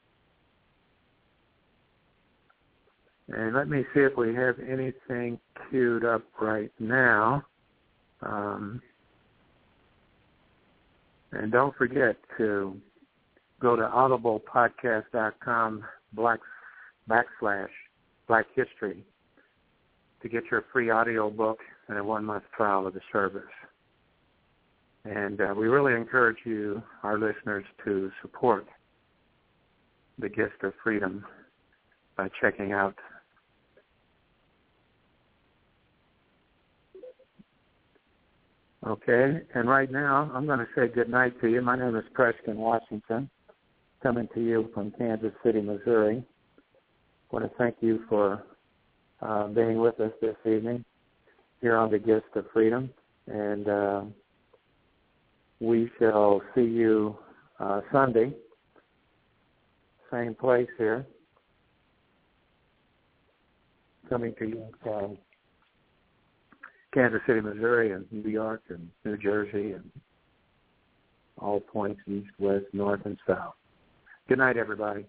And 3.30 3.56
let 3.56 3.70
me 3.70 3.86
see 3.94 4.02
if 4.02 4.18
we 4.18 4.36
have 4.36 4.60
anything 4.60 5.40
queued 5.70 6.04
up 6.06 6.24
right 6.40 6.72
now. 6.80 7.44
Um, 8.22 8.82
and 11.32 11.52
don't 11.52 11.76
forget 11.76 12.18
to 12.38 12.80
go 13.60 13.76
to 13.76 13.82
audiblepodcast.com 13.84 15.84
black, 16.14 16.40
backslash 17.10 17.70
black 18.28 18.46
history 18.56 19.04
to 20.24 20.30
get 20.30 20.44
your 20.50 20.64
free 20.74 20.90
audio 20.90 21.30
book 21.30 21.60
and 21.90 21.98
a 21.98 22.04
one-month 22.04 22.46
trial 22.56 22.88
of 22.88 22.94
the 22.94 23.02
service. 23.12 23.44
And 25.06 25.40
uh, 25.42 25.54
we 25.56 25.68
really 25.68 25.94
encourage 25.94 26.38
you, 26.46 26.82
our 27.04 27.20
listeners, 27.20 27.66
to 27.84 28.10
support 28.22 28.66
the 30.18 30.30
gist 30.30 30.64
of 30.64 30.74
freedom 30.82 31.26
by 32.18 32.30
checking 32.42 32.72
out 32.72 32.96
Okay, 38.86 39.40
and 39.56 39.70
right 39.70 39.90
now 39.90 40.30
I'm 40.34 40.46
going 40.46 40.60
to 40.60 40.68
say 40.76 40.90
good 40.94 41.08
night 41.08 41.40
to 41.40 41.48
you. 41.48 41.62
My 41.62 41.78
name 41.78 41.96
is 41.96 42.04
Preston 42.14 42.58
Washington, 42.58 43.30
coming 44.02 44.28
to 44.36 44.42
you 44.42 44.70
from 44.74 44.92
Kansas 44.98 45.32
City, 45.42 45.62
Missouri. 45.62 46.22
I 46.22 47.36
want 47.36 47.50
to 47.50 47.58
thank 47.58 47.78
you 47.80 48.02
for 48.10 48.44
uh, 49.24 49.48
being 49.48 49.80
with 49.80 50.00
us 50.00 50.12
this 50.22 50.36
evening 50.46 50.84
here 51.62 51.78
on 51.78 51.90
the 51.90 52.00
Gist 52.00 52.26
of 52.36 52.46
Freedom, 52.52 52.90
and 53.28 53.68
uh, 53.70 54.02
we 55.60 55.90
shall 55.98 56.42
see 56.54 56.62
you 56.62 57.18
uh, 57.60 57.82
Sunday, 57.92 58.34
same 60.12 60.36
place 60.36 60.68
here, 60.78 61.06
coming 64.10 64.34
to 64.40 64.46
you 64.46 64.66
from 64.84 65.18
Kansas 66.94 67.22
City, 67.26 67.42
Missouri, 67.42 67.92
and 67.92 68.06
New 68.12 68.30
York, 68.30 68.62
and 68.70 68.90
New 69.06 69.18
Jersey, 69.18 69.72
and 69.72 69.90
all 71.40 71.60
points 71.60 72.02
east, 72.08 72.28
west, 72.40 72.66
north, 72.74 73.02
and 73.06 73.18
south. 73.26 73.54
Good 74.28 74.38
night, 74.38 74.58
everybody. 74.58 75.06